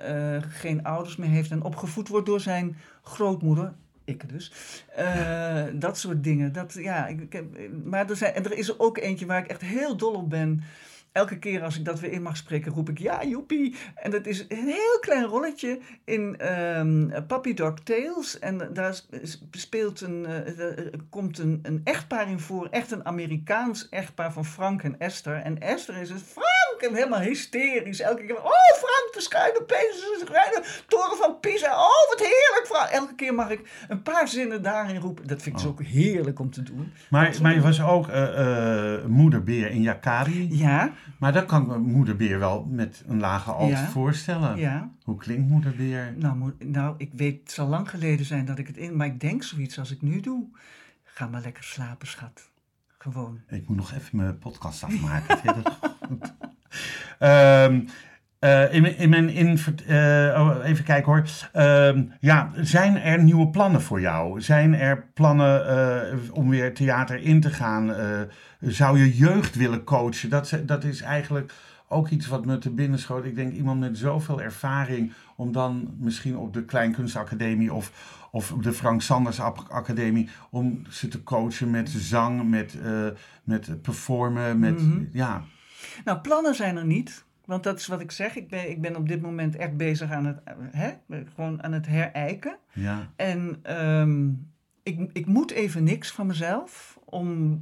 [0.48, 3.74] geen ouders meer heeft en opgevoed wordt door zijn grootmoeder.
[4.10, 4.52] Ik dus.
[4.94, 6.52] Eh, dat soort dingen.
[6.52, 7.44] Dat, ja, ik, heb,
[7.84, 10.30] maar er, zijn, en er is er ook eentje waar ik echt heel dol op
[10.30, 10.62] ben.
[11.12, 13.74] elke keer als ik dat weer in mag spreken, roep ik ja, joepie.
[13.94, 18.38] En dat is een heel klein rolletje in ehm Puppy Dog Tales.
[18.38, 19.00] En daar
[19.50, 22.68] speelt een, eh, er komt een, een echtpaar in voor.
[22.70, 25.36] Echt een Amerikaans echtpaar van Frank en Esther.
[25.36, 26.49] En Esther is het Frank!
[26.82, 28.00] En helemaal hysterisch.
[28.00, 31.72] Elke keer, oh Frank, de schuine Peter, de schuine toren van Pisa.
[31.72, 32.88] Oh, wat heerlijk, Frank.
[32.88, 35.26] Elke keer mag ik een paar zinnen daarin roepen.
[35.26, 35.70] Dat vind ik dus Oh.
[35.70, 36.92] ook heerlijk om te doen.
[37.10, 40.48] Maar, maar je was ook eh, eh, moederbeer in Yakari.
[40.58, 43.86] Ja, Maar dat kan ik me moederbeer wel met een lage alt Ja.
[43.88, 44.56] voorstellen.
[44.58, 44.90] ja.
[45.04, 46.14] Hoe klinkt moederbeer?
[46.16, 48.96] Nou, nou, ik weet, het zal lang geleden zijn dat ik het in...
[48.96, 50.44] Maar ik denk zoiets als ik nu doe.
[51.04, 52.50] Ga maar lekker slapen, schat.
[52.98, 53.40] Gewoon.
[53.48, 55.38] Ik moet nog even mijn podcast afmaken.
[55.38, 55.78] Vind je dat
[56.08, 56.32] goed?
[57.20, 57.80] Ehm,
[58.38, 59.28] eh, in, mijn- in mijn
[59.86, 61.24] eh, oh, even kijken hoor.
[61.52, 64.40] Ehm, ja, zijn er nieuwe plannen voor jou?
[64.40, 67.94] Zijn er plannen eh, om weer theater in te gaan?
[68.60, 70.30] Zou je jeugd willen coachen?
[70.30, 71.52] Dat, is- dat is eigenlijk
[71.88, 73.24] ook iets wat me te binnen schoot.
[73.24, 77.92] Ik denk iemand met zoveel ervaring om dan misschien op de Kleinkunstacademie of,
[78.30, 82.78] of op de Frank Sanders Academie om ze te coachen met zang, met,
[83.44, 85.04] met performen, met Mhm.
[85.12, 85.42] ja.
[86.04, 87.24] Nou, plannen zijn er niet.
[87.44, 88.36] Want dat is wat ik zeg.
[88.36, 90.38] Ik ben, ik ben op dit moment echt bezig aan het,
[90.70, 90.90] hè,
[91.34, 92.58] gewoon aan het herijken.
[92.72, 94.28] Ja, En ehm,
[94.82, 97.60] ik, ik moet even niks van mezelf om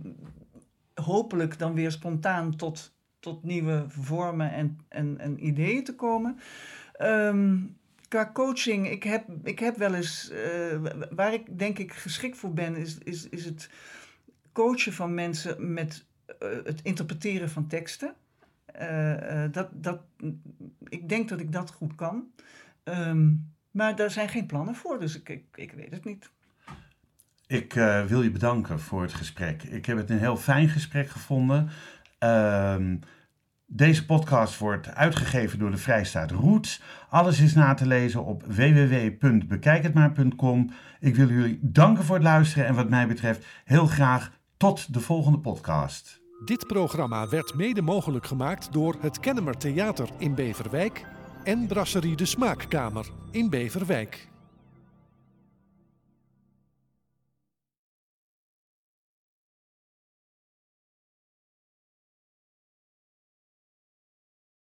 [0.94, 6.38] hopelijk dan weer spontaan tot, tot nieuwe vormen en, en, en ideeën te komen.
[6.92, 7.56] Ehm,
[8.08, 12.36] qua coaching, ik heb, ik heb wel eens, eh, wa- waar ik denk ik geschikt
[12.36, 13.70] voor ben, is, is, is het
[14.52, 16.06] coachen van mensen met
[16.64, 18.14] het interpreteren van teksten.
[18.66, 20.00] Eh, eh, dat, dat,
[20.88, 22.24] ik denk dat ik dat goed kan.
[22.84, 23.30] Ehm,
[23.70, 26.30] maar daar zijn geen plannen voor, dus ik, ik, ik weet het niet.
[27.46, 29.62] ik eh, wil je bedanken voor het gesprek.
[29.62, 31.68] Ik heb het een heel fijn gesprek gevonden.
[32.18, 32.96] Ehm,
[33.66, 36.82] deze podcast wordt uitgegeven door de Vrijstaat Roots.
[37.08, 40.70] Alles is na te lezen op www.bekijkhetmaar.com.
[41.00, 45.00] Ik wil jullie danken voor het luisteren en wat mij betreft heel graag tot de
[45.00, 46.20] volgende podcast.
[46.44, 51.06] Dit programma werd mede mogelijk gemaakt door het Kennemer Theater in Beverwijk
[51.44, 54.28] en Brasserie de Smaakkamer in Beverwijk.